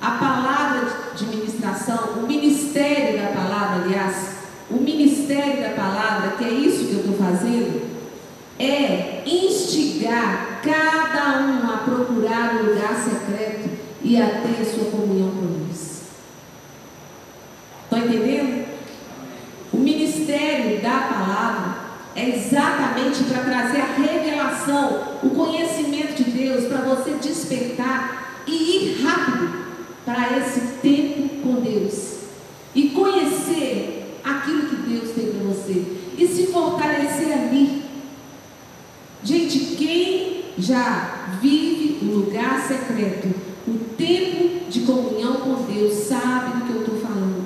[0.00, 6.50] A palavra de ministração, o ministério da palavra, aliás, o ministério da palavra, que é
[6.50, 7.88] isso que eu estou fazendo,
[8.58, 13.70] é instigar cada um a procurar um lugar secreto
[14.02, 16.00] e a ter sua comunhão com Deus.
[17.84, 18.66] Estão entendendo?
[19.72, 21.74] O ministério da palavra
[22.16, 29.02] é exatamente para trazer a revelação, o conhecimento de Deus, para você despertar e ir
[29.02, 29.60] rápido
[30.04, 32.16] para esse tempo com Deus
[32.74, 37.82] e conhecer aquilo que Deus tem para você e se fortalecer ali.
[39.22, 43.28] Gente, quem já vive o lugar secreto,
[43.66, 47.44] o tempo de comunhão com Deus, sabe do que eu estou falando.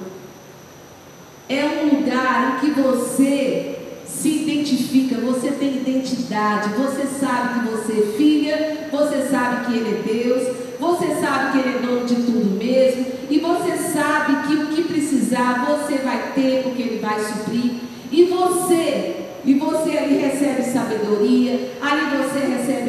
[1.49, 7.93] É um lugar em que você se identifica, você tem identidade, você sabe que você
[7.93, 12.15] é filha, você sabe que Ele é Deus, você sabe que Ele é dono de
[12.17, 17.19] tudo mesmo, e você sabe que o que precisar você vai ter, porque Ele vai
[17.21, 17.73] suprir.
[18.13, 22.84] E você, e você ali recebe sabedoria, ali você recebe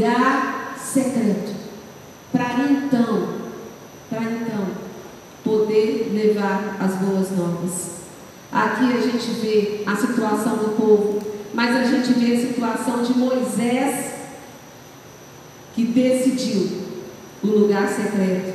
[0.00, 1.54] lugar secreto.
[2.32, 3.28] Para então,
[4.08, 4.66] para então,
[5.44, 7.90] poder levar as boas novas.
[8.50, 11.20] Aqui a gente vê a situação do povo,
[11.52, 14.14] mas a gente vê a situação de Moisés,
[15.74, 16.80] que decidiu
[17.42, 18.54] o lugar secreto,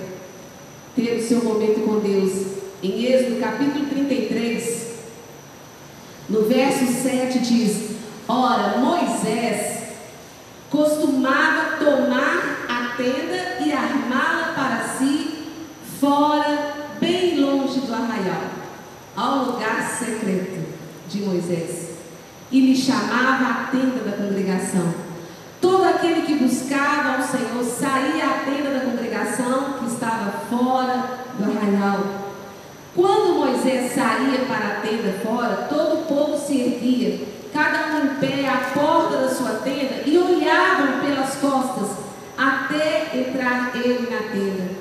[0.95, 2.55] ter o seu momento com Deus.
[2.81, 4.95] Em Êxodo capítulo 33,
[6.29, 7.95] no verso 7 diz:
[8.27, 9.74] Ora, Moisés
[10.76, 15.45] costumava tomar a tenda e armá-la para si
[15.99, 18.43] fora, bem longe do arraial
[19.15, 20.65] ao lugar secreto
[21.07, 21.95] de Moisés
[22.51, 24.93] e lhe chamava a tenda da congregação.
[25.61, 31.43] Todo aquele que buscava ao Senhor saía à tenda da congregação que estava fora do
[31.45, 32.26] arraial.
[32.93, 37.19] Quando Moisés saía para a tenda fora, todo o povo se erguia,
[37.55, 41.97] cada um em pé à porta da sua tenda, e olhavam pelas costas
[42.37, 44.71] até entrar ele na tenda.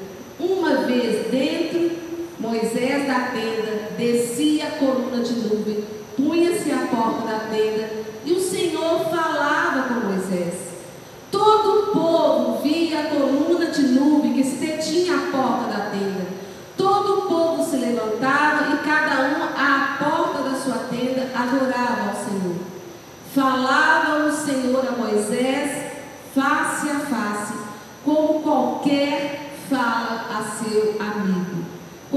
[0.40, 1.92] Uma vez dentro,
[2.40, 5.84] Moisés da tenda descia a coluna de nuvem,
[6.16, 7.88] punha-se à porta da tenda
[8.24, 10.54] e o Senhor falava com Moisés.
[11.30, 16.26] Todo o povo via a coluna de nuvem que se detinha à porta da tenda.
[16.76, 22.24] Todo o povo se levantava e cada um à porta da sua tenda adorava ao
[22.24, 22.56] Senhor.
[23.34, 25.92] Falava o Senhor a Moisés
[26.34, 27.54] face a face,
[28.04, 31.64] como qualquer fala a seu amigo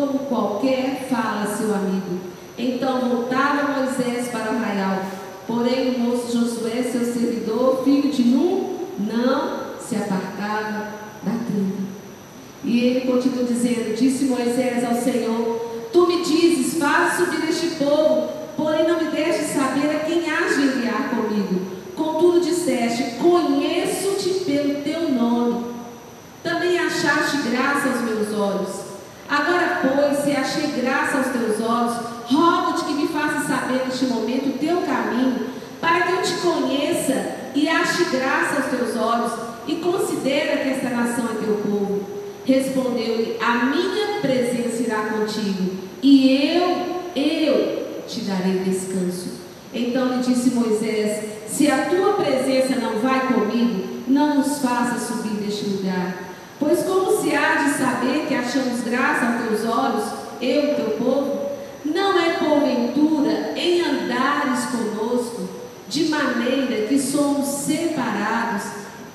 [0.08, 2.20] como qualquer fala seu amigo.
[2.58, 5.02] Então voltava Moisés para o arraial.
[5.46, 10.94] Porém, o moço Josué, seu servidor, filho de Nun, não se apartava
[11.24, 11.88] da tenda.
[12.64, 18.30] E ele continua dizendo: Disse Moisés ao Senhor: Tu me dizes, faça subir este povo,
[18.56, 21.78] porém não me deixes saber a quem há de enviar comigo.
[21.96, 25.68] Contudo, disseste: Conheço-te pelo teu nome.
[26.44, 28.88] Também achaste graça aos meus olhos.
[29.30, 29.77] Agora,
[30.16, 31.96] se achei graça aos teus olhos,
[32.26, 35.48] rogo-te que me faças saber neste momento o teu caminho,
[35.80, 39.32] para que eu te conheça e ache graça aos teus olhos,
[39.68, 42.02] e considera que esta nação é teu povo.
[42.46, 49.38] Respondeu-lhe: A minha presença irá contigo, e eu, eu te darei descanso.
[49.74, 55.44] Então lhe disse Moisés: Se a tua presença não vai comigo, não nos faça subir
[55.44, 56.27] deste lugar.
[56.60, 60.04] Pois como se há de saber que achamos graça aos teus olhos,
[60.42, 61.52] eu e teu povo?
[61.86, 65.48] Não é porventura em andares conosco,
[65.88, 68.64] de maneira que somos separados,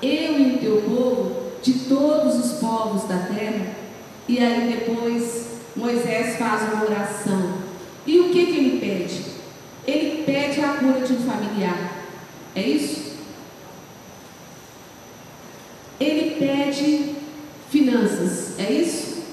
[0.01, 3.75] eu e o teu povo, de todos os povos da terra?
[4.27, 7.55] E aí depois Moisés faz uma oração.
[8.07, 9.25] E o que, que ele pede?
[9.85, 11.93] Ele pede a cura de um familiar.
[12.55, 13.13] É isso?
[15.99, 17.22] Ele pede
[17.73, 19.23] finanças, é isso?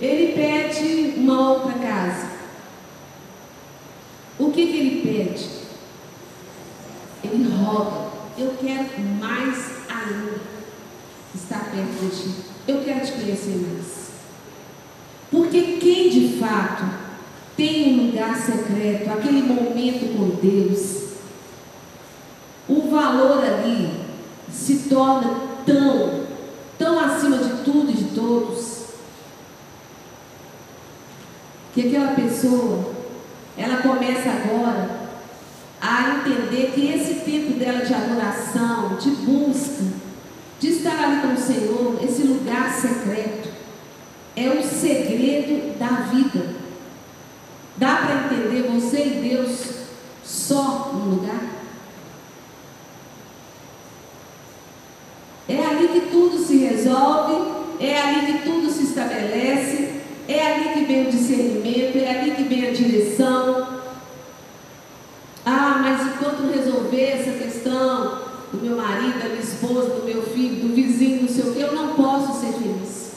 [0.00, 2.30] Ele pede uma outra casa.
[4.38, 5.50] O que, que ele pede?
[7.24, 8.10] Ele roga.
[8.38, 9.56] Eu quero mais
[9.88, 10.40] ainda
[11.34, 12.34] estar perto de ti.
[12.68, 14.10] Eu quero te conhecer mais.
[15.28, 16.84] Porque quem de fato
[17.56, 21.14] tem um lugar secreto, aquele momento com Deus,
[22.68, 23.90] o valor ali
[24.50, 25.34] se torna
[25.66, 26.19] tão
[27.04, 28.80] acima de tudo e de todos,
[31.74, 32.92] que aquela pessoa,
[33.56, 35.00] ela começa agora
[35.80, 39.84] a entender que esse tempo dela de adoração, de busca,
[40.58, 43.48] de estar ali com o Senhor, esse lugar secreto,
[44.36, 46.54] é o segredo da vida.
[47.76, 49.70] Dá para entender você e Deus
[50.22, 51.60] só no lugar?
[55.48, 60.84] É ali que tudo se resolve, é ali que tudo se estabelece, é ali que
[60.84, 63.80] vem o discernimento, é ali que vem a direção.
[65.44, 68.20] Ah, mas enquanto resolver essa questão
[68.52, 71.60] do meu marido, da minha esposa, do meu filho, do vizinho, não sei o que,
[71.60, 73.10] eu não posso ser feliz.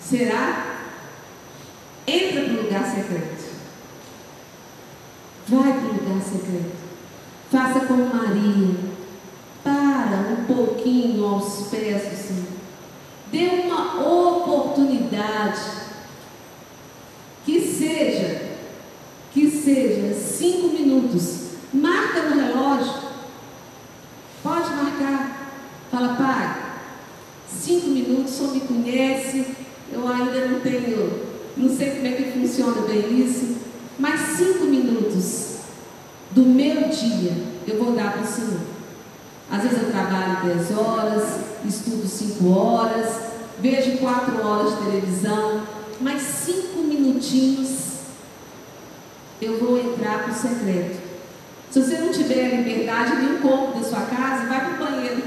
[0.00, 0.76] Será?
[2.06, 3.44] Entra para o lugar secreto.
[5.48, 6.84] Vai para o lugar secreto.
[7.50, 8.93] Faça como Maria.
[10.84, 12.44] Pouquinho aos pés do Senhor.
[13.32, 15.62] Dê uma oportunidade.
[17.42, 18.58] Que seja,
[19.32, 21.52] que seja cinco minutos.
[21.72, 23.02] Marca no relógio.
[24.42, 25.52] Pode marcar.
[25.90, 26.62] Fala, pai,
[27.48, 29.56] cinco minutos, só me conhece.
[29.90, 33.56] Eu ainda não tenho Não sei como é que funciona bem isso,
[33.98, 35.60] mas cinco minutos
[36.32, 37.32] do meu dia
[37.66, 38.60] eu vou dar para o Senhor.
[39.50, 41.22] Às vezes eu trabalho 10 horas,
[41.64, 43.08] estudo 5 horas,
[43.60, 45.62] vejo 4 horas de televisão,
[46.00, 47.84] mas cinco minutinhos
[49.40, 51.02] eu vou entrar para o secreto.
[51.70, 55.22] Se você não tiver liberdade de um cômodo da sua casa, vai para o banheiro.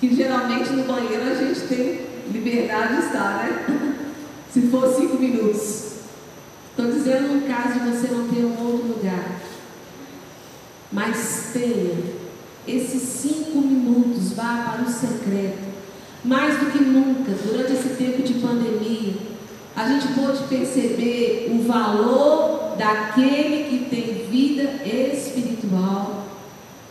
[0.00, 3.94] Que geralmente no banheiro a gente tem liberdade de estar, né?
[4.52, 5.92] Se for cinco minutos.
[6.70, 9.40] Estou dizendo no caso de você não ter um outro lugar.
[10.90, 12.21] Mas tenha
[12.66, 15.72] esses cinco minutos, vá para o secreto.
[16.24, 19.14] Mais do que nunca, durante esse tempo de pandemia,
[19.74, 26.26] a gente pôde perceber o valor daquele que tem vida espiritual,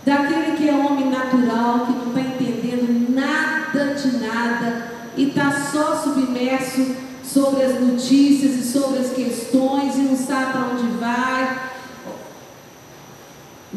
[0.06, 5.96] daquele que é homem natural, que não está entendendo nada de nada e está só
[5.96, 11.71] submerso sobre as notícias e sobre as questões e não sabe para onde vai.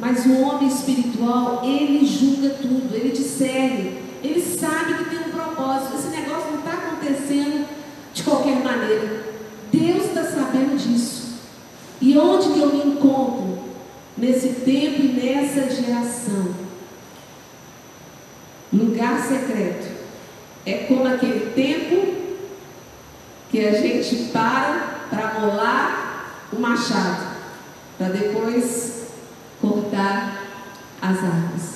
[0.05, 5.94] Mas o homem espiritual, ele julga tudo, ele discerne, ele sabe que tem um propósito.
[5.96, 7.66] Esse negócio não está acontecendo
[8.12, 9.24] de qualquer maneira.
[9.72, 11.38] Deus está sabendo disso.
[12.02, 13.61] E onde que eu me encontro
[14.14, 16.55] nesse tempo e nessa geração?
[18.70, 19.90] Lugar secreto.
[20.66, 22.14] É como aquele tempo
[23.50, 27.36] que a gente para para molar o machado,
[27.96, 28.93] para depois
[29.75, 30.45] cortar
[31.03, 31.75] as árvores.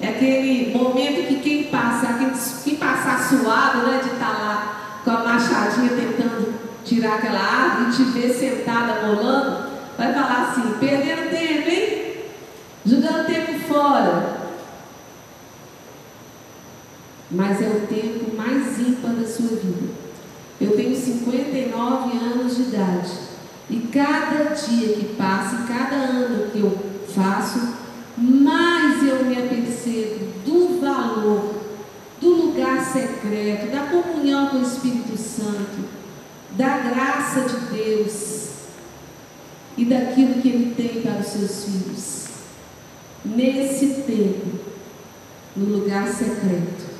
[0.00, 2.18] É aquele momento que quem passa,
[2.64, 6.54] quem, passar suado, né, de estar tá lá com a machadinha tentando
[6.84, 12.14] tirar aquela árvore e te ver sentada molando, vai falar assim, perdendo tempo, hein?
[12.84, 14.44] Jogando tempo fora.
[17.30, 19.94] Mas é o tempo mais ímpar da sua vida.
[20.60, 23.10] Eu tenho 59 anos de idade.
[23.70, 27.74] E cada dia que passa, cada ano que eu faço,
[28.16, 31.54] mais eu me apercebo do valor
[32.20, 35.84] do lugar secreto, da comunhão com o Espírito Santo,
[36.52, 38.48] da graça de Deus
[39.76, 42.24] e daquilo que Ele tem para os seus filhos.
[43.24, 44.58] Nesse tempo,
[45.56, 46.94] no lugar secreto,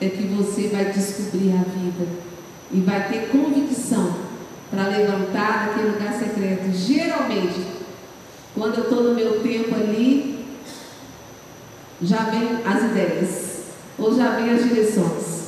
[0.00, 2.06] é que você vai descobrir a vida
[2.72, 4.16] e vai ter convicção
[4.70, 6.72] para levantar daquele lugar secreto.
[6.72, 7.83] Geralmente,
[8.54, 10.46] quando eu estou no meu tempo ali,
[12.00, 13.62] já vem as ideias
[13.98, 15.44] ou já vem as direções.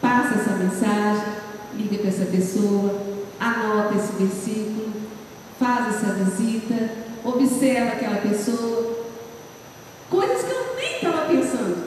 [0.00, 1.24] Passa essa mensagem,
[1.74, 3.00] liga para essa pessoa,
[3.40, 4.92] anota esse versículo,
[5.58, 6.90] faz essa visita,
[7.24, 9.04] observa aquela pessoa.
[10.10, 11.84] Coisas que eu nem estava pensando.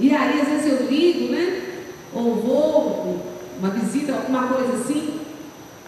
[0.00, 1.82] E aí, às vezes, eu ligo, né?
[2.14, 3.26] Ou vou,
[3.58, 5.20] uma visita, alguma coisa assim,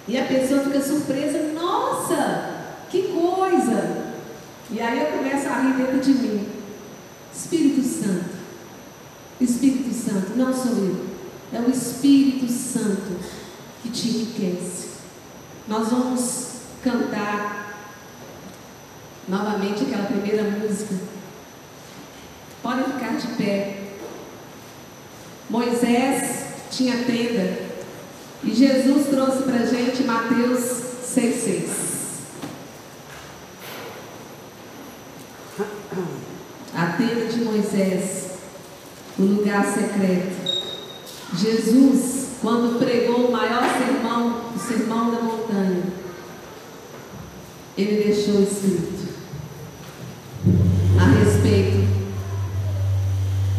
[0.07, 2.51] e a pessoa fica surpresa, nossa,
[2.91, 4.10] que coisa!
[4.73, 6.49] E aí eu começo a rir dentro de mim.
[7.35, 8.31] Espírito Santo,
[9.41, 11.07] Espírito Santo, não sou eu,
[11.53, 13.18] é o Espírito Santo
[13.83, 14.89] que te enriquece.
[15.66, 16.49] Nós vamos
[16.83, 17.61] cantar
[19.29, 20.95] novamente aquela primeira música.
[22.62, 23.77] Podem ficar de pé.
[25.49, 27.71] Moisés tinha tenda
[28.45, 30.61] e Jesus trouxe para gente Mateus
[31.05, 31.91] 6,6.
[36.75, 38.31] A tenda de Moisés
[39.18, 40.51] o lugar secreto.
[41.37, 45.83] Jesus, quando pregou o maior sermão, o sermão da montanha,
[47.77, 49.11] ele deixou escrito
[50.99, 51.89] a respeito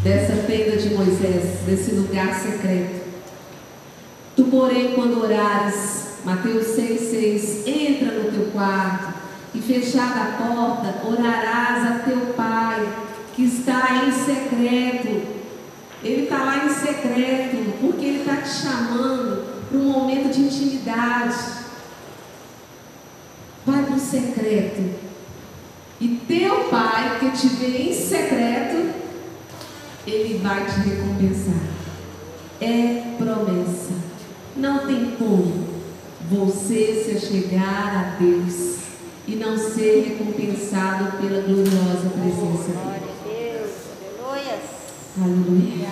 [0.03, 3.01] dessa tenda de Moisés, desse lugar secreto.
[4.35, 9.13] Tu, porém, quando orares, Mateus 6,6, entra no teu quarto
[9.53, 12.87] e fechada a porta, orarás a teu Pai
[13.35, 15.40] que está em secreto
[16.03, 21.35] ele está lá em secreto, porque Ele está te chamando para um momento de intimidade.
[23.65, 24.99] Vai para o secreto.
[25.99, 28.91] E teu pai, que te vê em secreto,
[30.07, 31.61] ele vai te recompensar.
[32.59, 33.93] É promessa.
[34.57, 35.67] Não tem como
[36.29, 38.77] você se chegar a Deus
[39.27, 43.10] e não ser recompensado pela gloriosa presença dele.
[45.19, 45.89] Aleluia.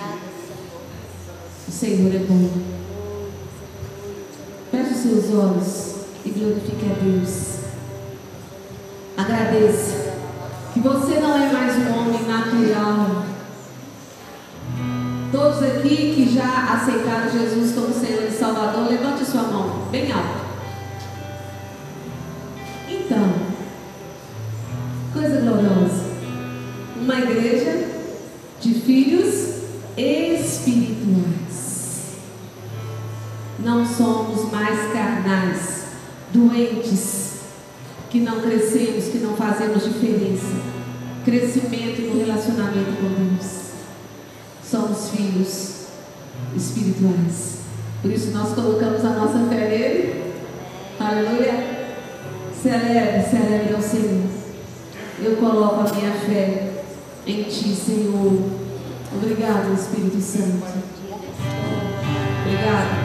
[1.68, 2.48] O Senhor é bom.
[4.70, 5.94] Feche os seus olhos
[6.24, 7.58] e glorifique a Deus.
[9.18, 10.14] Agradeça
[10.72, 13.26] que você não é mais um homem natural.
[15.30, 20.40] Todos aqui que já aceitaram Jesus como Senhor e Salvador, levante sua mão bem alto.
[22.88, 23.34] Então,
[25.12, 26.08] coisa gloriosa.
[26.96, 27.89] Uma igreja
[28.90, 29.60] filhos
[29.96, 30.98] espirituais.
[33.60, 35.84] Não somos mais carnais,
[36.32, 37.34] doentes,
[38.10, 40.56] que não crescemos, que não fazemos diferença.
[41.24, 43.60] Crescimento no relacionamento com Deus.
[44.68, 45.86] Somos filhos
[46.56, 47.58] espirituais.
[48.02, 50.32] Por isso nós colocamos a nossa fé nele.
[50.98, 51.78] Aleluia.
[52.60, 54.24] Celebre, celebre ao Senhor.
[55.22, 56.72] Eu coloco a minha fé
[57.24, 58.69] em Ti, Senhor.
[59.12, 60.64] Obrigado, Espírito Santo.
[62.44, 62.99] Obrigado.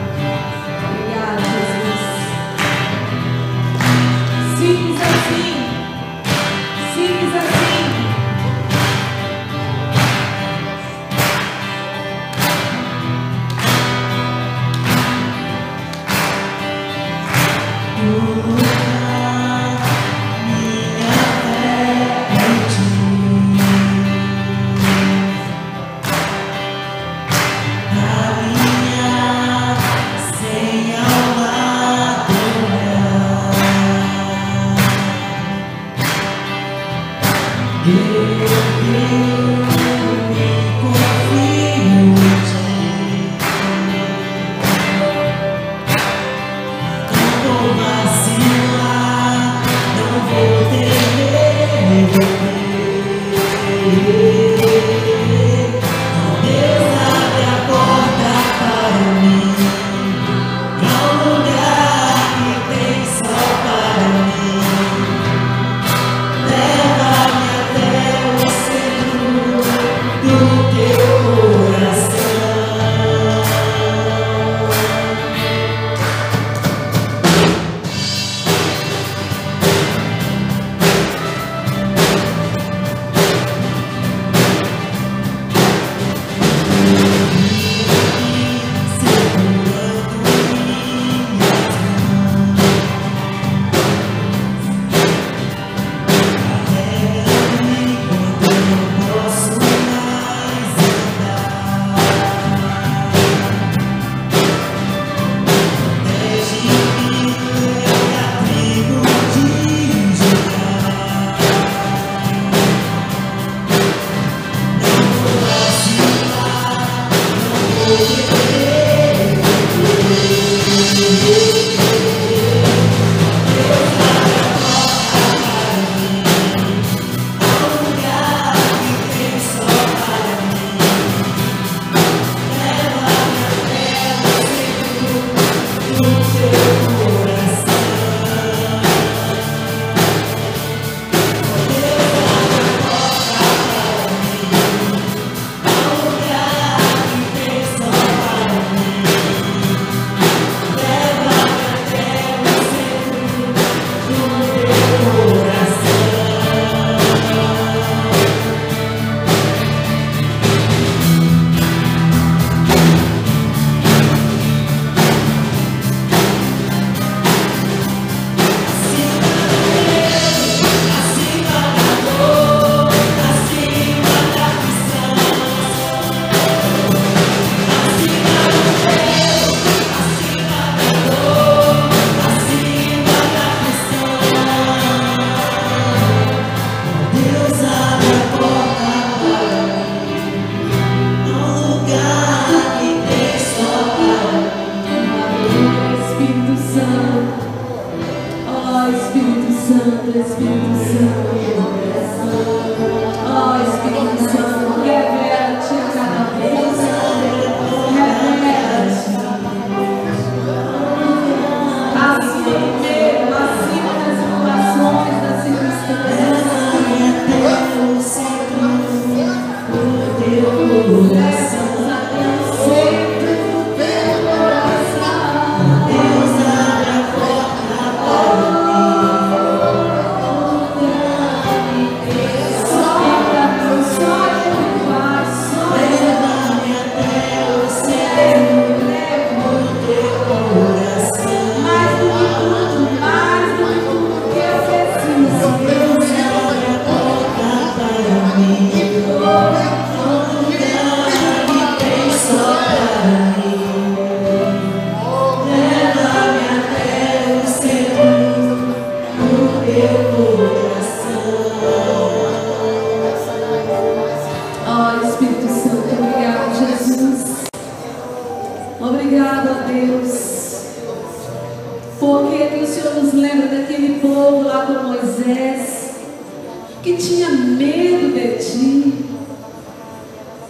[276.86, 279.06] Que tinha medo de ti.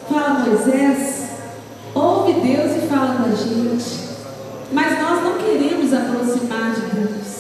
[0.06, 1.30] Fala, Moisés,
[1.94, 4.06] ouve Deus e fala com a gente.
[4.70, 7.36] Mas nós não queremos aproximar de Deus.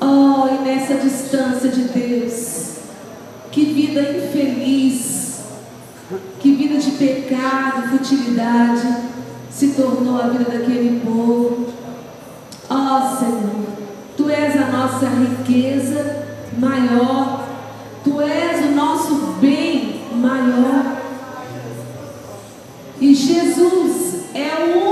[0.00, 2.76] Oh, e nessa distância de Deus,
[3.50, 5.40] que vida infeliz,
[6.40, 8.88] que vida de pecado, futilidade
[9.50, 11.66] se tornou a vida daquele povo.
[12.70, 13.66] Oh, Senhor,
[14.16, 17.42] Tu és a nossa riqueza maior,
[18.04, 20.96] Tu és o nosso bem maior.
[23.00, 24.91] E Jesus é o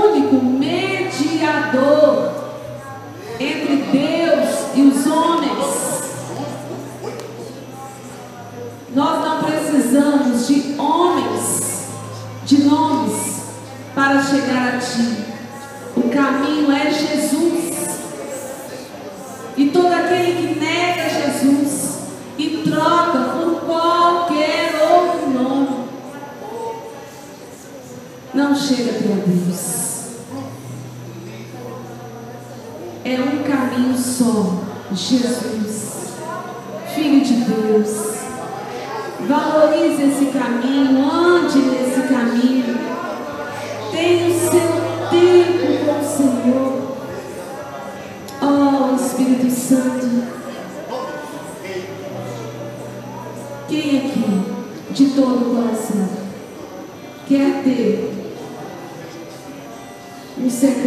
[28.51, 30.07] não chega até Deus.
[33.05, 36.15] É um caminho só, Jesus,
[36.93, 38.11] Filho de Deus.
[39.25, 42.77] Valorize esse caminho, ande nesse caminho.
[43.89, 44.69] Tenha o seu
[45.09, 46.97] tempo com o Senhor.
[48.41, 50.07] Oh Espírito Santo.
[53.69, 56.09] Quem aqui, de todo o coração,
[57.29, 58.10] quer ter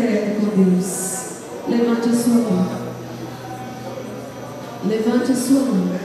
[0.05, 1.25] secreto com Deus?
[1.69, 2.85] Levante a sua mão.
[4.85, 5.99] Levante a sua mão.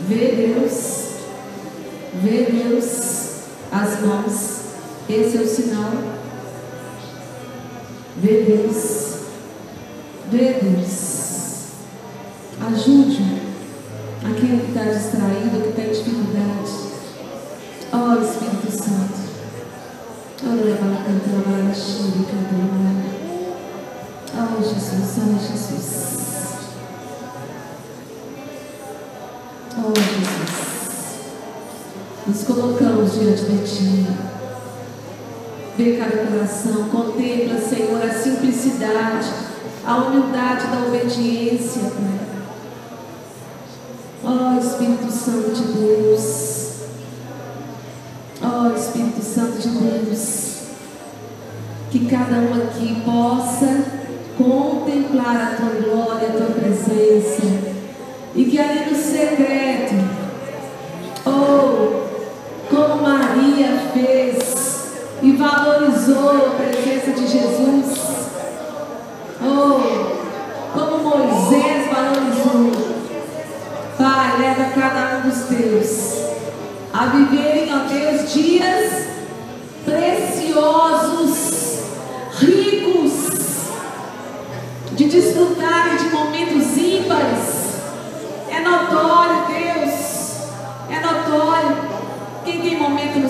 [0.00, 1.00] Vê Deus.
[2.22, 3.30] Vê Deus
[3.70, 4.60] as mãos.
[5.08, 5.92] Esse é o sinal.
[8.16, 9.16] Vê Deus.
[10.30, 11.20] Vê Deus.
[12.66, 13.19] Ajude
[32.30, 34.06] Nos colocamos diante de Ti.
[35.76, 39.26] Vê cada coração, contempla, Senhor, a simplicidade,
[39.84, 42.20] a humildade da obediência, Pai.
[44.22, 46.74] Oh Espírito Santo de Deus.
[48.40, 50.58] Oh Espírito Santo de Deus.
[51.90, 53.86] Que cada um aqui possa
[54.38, 57.42] contemplar a tua glória, a tua presença.
[58.36, 59.89] E que ali no secreto,
[63.92, 64.38] Fez
[65.22, 67.98] e valorizou a presença de Jesus.
[69.42, 69.80] Oh,
[70.72, 72.70] como Moisés valorizou.
[73.98, 76.20] Pai, leva cada um dos teus
[76.92, 79.06] a viverem, ó Deus, dias
[79.84, 81.40] preciosos,
[82.38, 83.12] ricos
[84.92, 86.09] de desfrutar de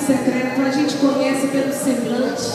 [0.00, 2.50] secreto, a gente conhece pelo semblante,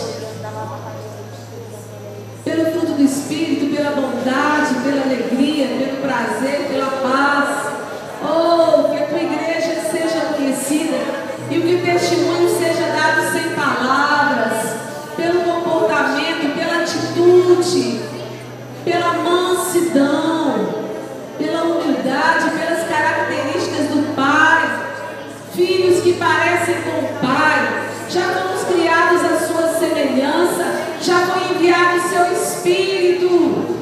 [2.44, 7.66] pelo fruto do Espírito, pela bondade, pela alegria, pelo prazer, pela paz.
[8.24, 10.98] Oh, que a tua igreja seja conhecida
[11.50, 14.76] e que o testemunho seja dado sem palavras,
[15.16, 18.06] pelo comportamento, pela atitude
[18.86, 20.86] pela mansidão,
[21.40, 24.86] pela humildade, pelas características do Pai.
[25.54, 26.76] Filhos que parecem
[32.66, 33.76] Espírito.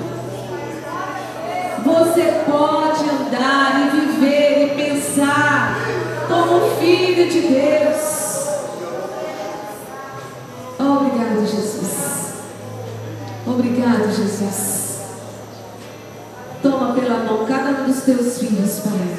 [1.86, 5.78] Você pode andar e viver e pensar
[6.28, 8.48] como filho de Deus.
[10.78, 12.34] Obrigado, Jesus.
[13.48, 15.00] Obrigado, Jesus.
[16.62, 19.18] Toma pela mão cada um dos teus filhos, Pai.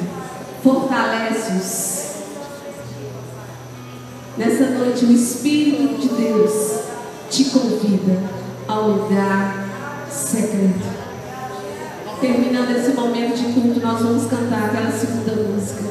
[0.63, 2.05] Fortalece-os.
[4.37, 6.81] Nessa noite, o Espírito de Deus
[7.29, 8.34] te convida
[8.67, 9.65] ao lugar
[10.09, 10.95] secreto.
[12.19, 15.83] Terminando esse momento de culto, nós vamos cantar aquela segunda música.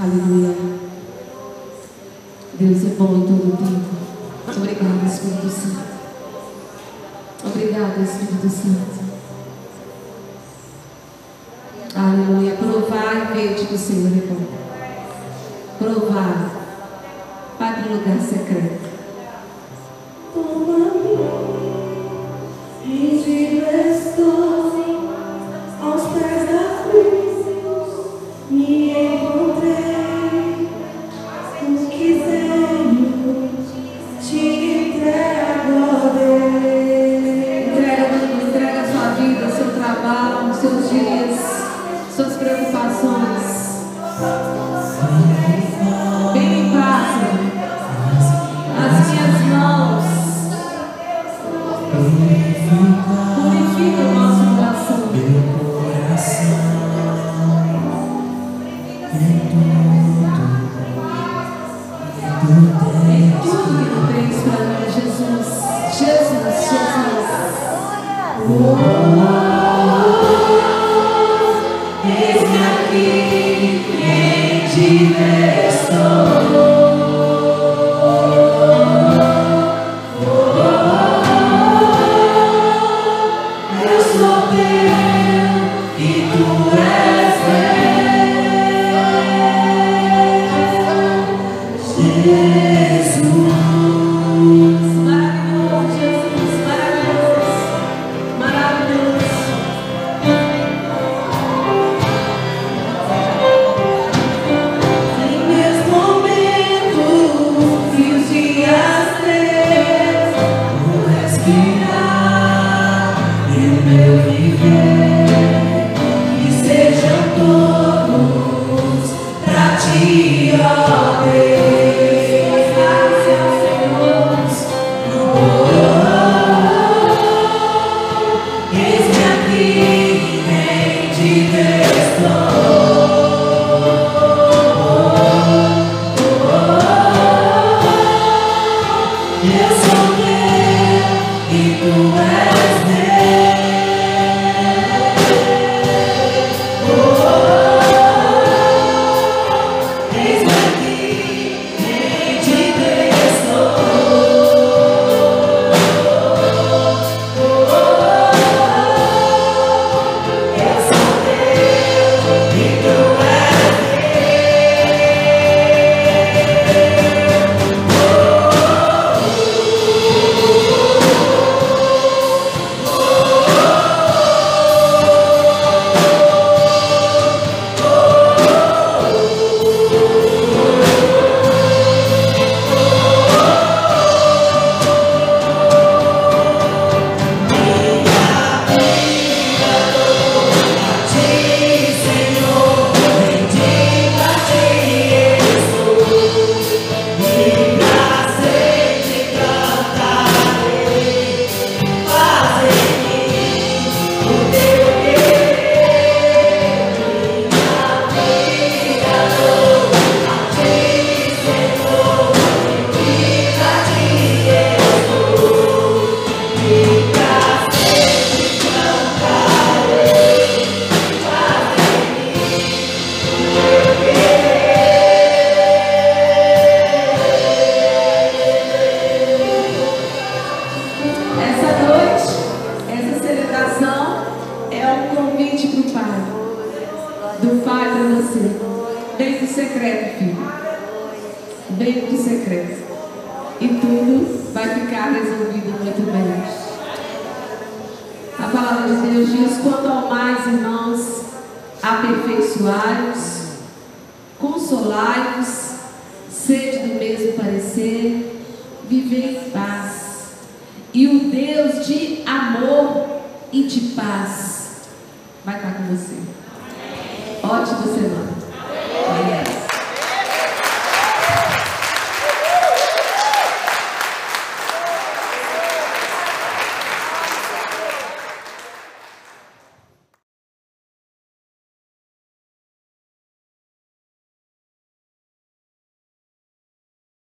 [0.00, 0.54] Aleluia.
[2.54, 3.98] Deus é bom em todo o tempo.
[4.56, 5.88] Obrigado, Espírito Santo.
[7.44, 9.08] Obrigada, Espírito Santo.
[11.94, 12.54] Aleluia.
[12.54, 14.46] Provar e ver que o Senhor é bom.
[15.78, 16.47] Provar.
[18.08, 18.87] Vai para o lugar secreto.